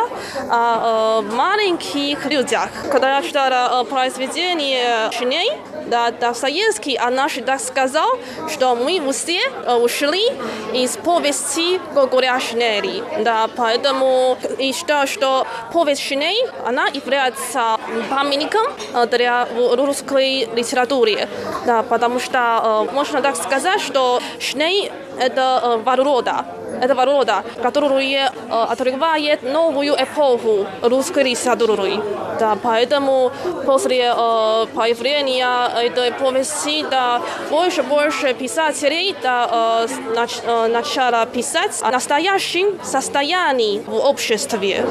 [0.50, 2.70] о маленьких людях.
[2.92, 3.90] Когда я читала э,
[4.22, 5.52] произведение Шиней,
[5.88, 8.08] да, Достоевский однажды так сказал,
[8.54, 10.28] что мы все э, ушли
[10.74, 13.04] из повести Гогоря Шинели.
[13.24, 21.28] Да, поэтому и считаю, что повесть Шиней, она является памятником э, для русской литературы.
[21.66, 24.92] Да, потому что э, можно так сказать, что Шиней
[25.22, 26.46] это воровода
[26.82, 32.02] этого рода, которое открывает новую эпоху русской литературы.
[32.40, 33.32] Да, поэтому
[33.66, 41.78] после э, появления этой повести да, больше больше писателей да, э, нач, э, начала писать
[41.82, 44.86] о настоящем состоянии в обществе.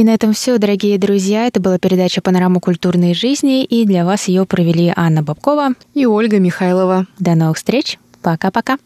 [0.00, 1.46] И на этом все, дорогие друзья.
[1.46, 6.38] Это была передача «Панорама культурной жизни», и для вас ее провели Анна Бабкова и Ольга
[6.38, 7.04] Михайлова.
[7.18, 7.98] До новых встреч.
[8.22, 8.78] Пока-пока.